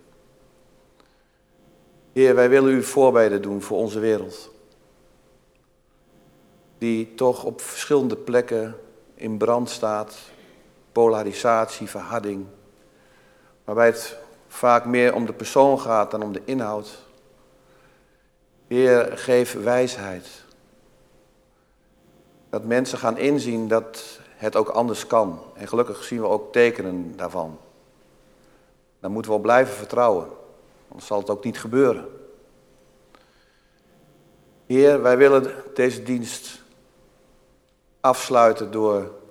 Heer, 2.13 2.35
wij 2.35 2.49
willen 2.49 2.73
u 2.73 2.83
voorbeden 2.83 3.43
doen 3.43 3.63
voor 3.63 3.79
onze 3.79 3.99
wereld. 3.99 4.51
Die 6.79 7.15
toch 7.15 7.45
op 7.45 7.61
verschillende 7.61 8.17
plekken 8.17 8.77
in 9.15 9.37
brand 9.37 9.71
staat. 9.71 10.17
Polarisatie, 10.97 11.89
verharding. 11.89 12.47
Waarbij 13.65 13.87
het 13.87 14.19
vaak 14.49 14.85
meer 14.85 15.15
om 15.15 15.27
de 15.27 15.33
persoon 15.33 15.81
gaat 15.81 16.11
dan 16.11 16.23
om 16.23 16.33
de 16.33 16.43
inhoud. 16.45 16.99
Heer, 18.67 19.19
geef 19.19 19.63
wijsheid. 19.63 20.45
Dat 22.51 22.65
mensen 22.65 22.99
gaan 22.99 23.19
inzien 23.19 23.69
dat 23.69 24.21
het 24.37 24.57
ook 24.57 24.69
anders 24.69 25.07
kan. 25.07 25.43
En 25.55 25.69
gelukkig 25.69 26.05
zien 26.05 26.21
we 26.21 26.27
ook 26.27 26.53
tekenen 26.53 27.17
daarvan. 27.17 27.59
Daar 29.01 29.11
moeten 29.11 29.31
we 29.31 29.37
op 29.37 29.43
blijven 29.43 29.75
vertrouwen. 29.75 30.29
Anders 30.89 31.07
zal 31.07 31.19
het 31.19 31.31
ook 31.31 31.45
niet 31.45 31.61
gebeuren. 31.61 32.09
Heer, 34.67 35.03
wij 35.03 35.17
willen 35.17 35.55
deze 35.75 36.03
dienst 36.03 36.63
afsluiten 38.01 38.71
door, 38.71 39.25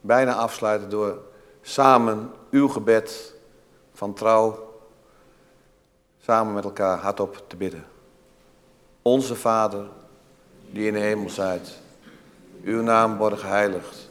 bijna 0.00 0.34
afsluiten 0.34 0.90
door 0.90 1.18
samen 1.62 2.30
uw 2.50 2.68
gebed 2.68 3.34
van 3.92 4.14
trouw, 4.14 4.80
samen 6.22 6.54
met 6.54 6.64
elkaar 6.64 6.98
hardop 6.98 7.44
te 7.46 7.56
bidden. 7.56 7.84
Onze 9.02 9.34
Vader, 9.34 9.86
die 10.70 10.86
in 10.86 10.92
de 10.92 10.98
hemel 10.98 11.30
zijt, 11.30 11.78
uw 12.62 12.82
naam 12.82 13.16
worden 13.16 13.38
geheiligd, 13.38 14.08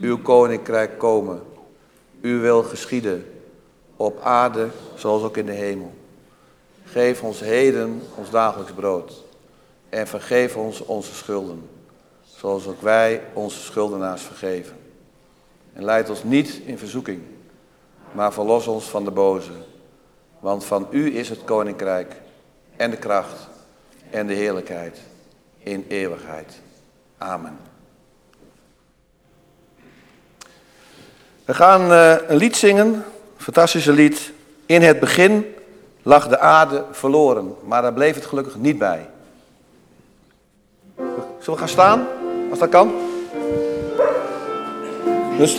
uw 0.00 0.18
koninkrijk 0.22 0.98
komen, 0.98 1.42
uw 2.22 2.40
wil 2.40 2.62
geschieden, 2.62 3.42
op 3.96 4.20
aarde 4.20 4.68
zoals 4.94 5.22
ook 5.22 5.36
in 5.36 5.46
de 5.46 5.52
hemel. 5.52 5.92
Geef 6.84 7.22
ons 7.22 7.40
heden 7.40 8.02
ons 8.14 8.30
dagelijks 8.30 8.72
brood 8.72 9.24
en 9.88 10.06
vergeef 10.06 10.56
ons 10.56 10.80
onze 10.80 11.14
schulden, 11.14 11.68
zoals 12.24 12.66
ook 12.66 12.82
wij 12.82 13.22
onze 13.32 13.60
schuldenaars 13.60 14.22
vergeven. 14.22 14.79
En 15.72 15.84
leid 15.84 16.10
ons 16.10 16.24
niet 16.24 16.60
in 16.64 16.78
verzoeking, 16.78 17.22
maar 18.12 18.32
verlos 18.32 18.66
ons 18.66 18.84
van 18.84 19.04
de 19.04 19.10
boze. 19.10 19.52
Want 20.40 20.64
van 20.64 20.86
u 20.90 21.16
is 21.16 21.28
het 21.28 21.44
koninkrijk 21.44 22.14
en 22.76 22.90
de 22.90 22.96
kracht 22.96 23.48
en 24.10 24.26
de 24.26 24.34
heerlijkheid 24.34 24.98
in 25.58 25.84
eeuwigheid. 25.88 26.60
Amen. 27.18 27.58
We 31.44 31.54
gaan 31.54 31.92
eh, 31.92 32.28
een 32.28 32.36
lied 32.36 32.56
zingen, 32.56 32.86
een 32.86 33.02
fantastische 33.36 33.92
lied. 33.92 34.32
In 34.66 34.82
het 34.82 35.00
begin 35.00 35.54
lag 36.02 36.28
de 36.28 36.38
aarde 36.38 36.84
verloren, 36.90 37.54
maar 37.64 37.82
daar 37.82 37.92
bleef 37.92 38.14
het 38.14 38.26
gelukkig 38.26 38.56
niet 38.56 38.78
bij. 38.78 39.08
Zullen 40.96 41.44
we 41.44 41.56
gaan 41.56 41.68
staan, 41.68 42.06
als 42.50 42.58
dat 42.58 42.68
kan? 42.68 42.92
Dus 45.40 45.56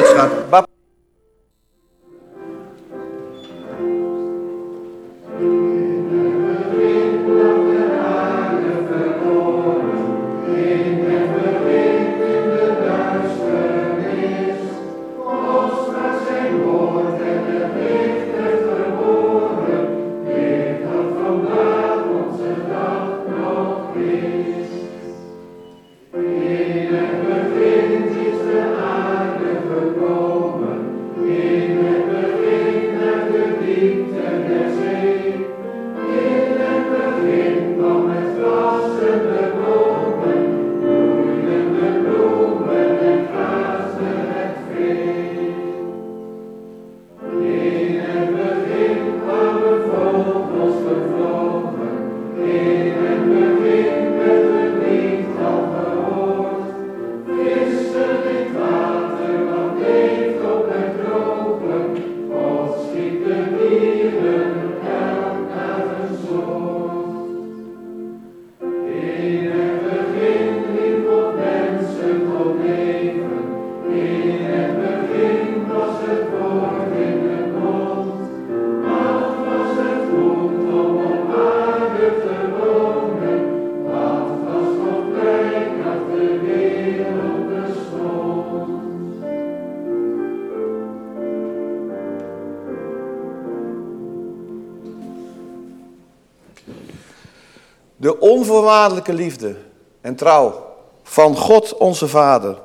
onvoorwaardelijke 98.61 99.13
liefde 99.13 99.55
en 100.01 100.15
trouw 100.15 100.65
van 101.03 101.35
God 101.35 101.77
onze 101.77 102.07
Vader, 102.07 102.57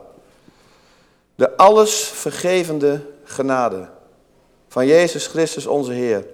de 1.34 1.57
alles 1.57 2.09
vergevende 2.09 3.01
genade 3.24 3.88
van 4.68 4.86
Jezus 4.86 5.26
Christus 5.26 5.66
onze 5.66 5.92
Heer 5.92 6.26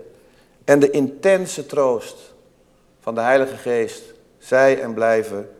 en 0.64 0.78
de 0.78 0.90
intense 0.90 1.66
troost 1.66 2.16
van 3.00 3.14
de 3.14 3.20
Heilige 3.20 3.56
Geest, 3.56 4.02
zij 4.38 4.80
en 4.80 4.94
blijven 4.94 5.50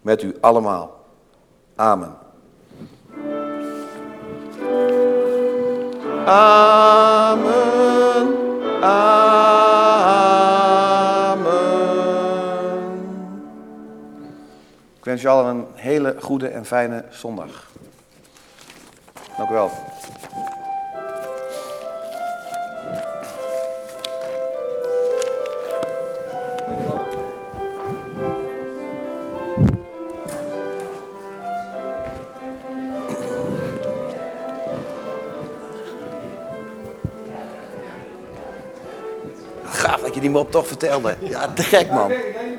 met 0.00 0.22
u 0.22 0.36
allemaal. 0.40 1.04
Amen. 1.76 2.16
Amen. 6.24 7.48
Amen. 8.82 9.49
Wens 15.10 15.22
je 15.22 15.28
allen 15.28 15.56
een 15.56 15.66
hele 15.74 16.16
goede 16.20 16.48
en 16.48 16.66
fijne 16.66 17.04
zondag. 17.10 17.70
Dank 19.36 19.50
u 19.50 19.52
wel. 19.52 19.70
Gaaf 39.64 40.00
dat 40.00 40.14
je 40.14 40.20
die 40.20 40.30
mop 40.30 40.50
toch 40.50 40.66
vertelde. 40.66 41.16
Ja, 41.18 41.48
te 41.48 41.62
gek 41.62 41.90
man. 41.90 42.12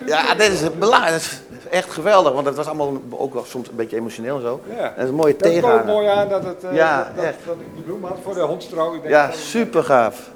Ja, 0.06 0.36
dit 0.36 0.52
is 0.52 0.78
belangrijk. 0.78 1.50
Dat 1.72 1.80
echt 1.80 1.92
geweldig, 1.92 2.34
want 2.34 2.46
het 2.46 2.56
was 2.56 2.68
allemaal 2.68 3.02
ook 3.10 3.34
wel 3.34 3.44
soms 3.46 3.68
een 3.70 3.76
beetje 3.76 3.98
emotioneel 3.98 4.36
en 4.36 4.42
zo. 4.42 4.60
Ja. 4.70 4.76
En 4.84 4.92
dat 4.96 5.04
is 5.04 5.10
een 5.10 5.16
mooie 5.16 5.32
Dat 5.38 5.42
komt 5.42 5.54
tegenhanger. 5.54 5.86
mooi 5.86 6.08
aan 6.08 6.30
dat, 6.30 6.44
het, 6.44 6.64
eh, 6.64 6.76
Ja, 6.76 7.12
dat, 7.16 7.24
dat 7.46 7.56
ik 7.60 7.66
die 7.74 7.84
bloem 7.84 8.04
had 8.04 8.18
voor 8.24 8.34
de 8.34 8.40
hondstrouw. 8.42 8.94
Ik 8.94 9.02
denk 9.02 9.14
Ja, 9.14 9.32
super 9.32 9.84
gaaf. 9.84 10.30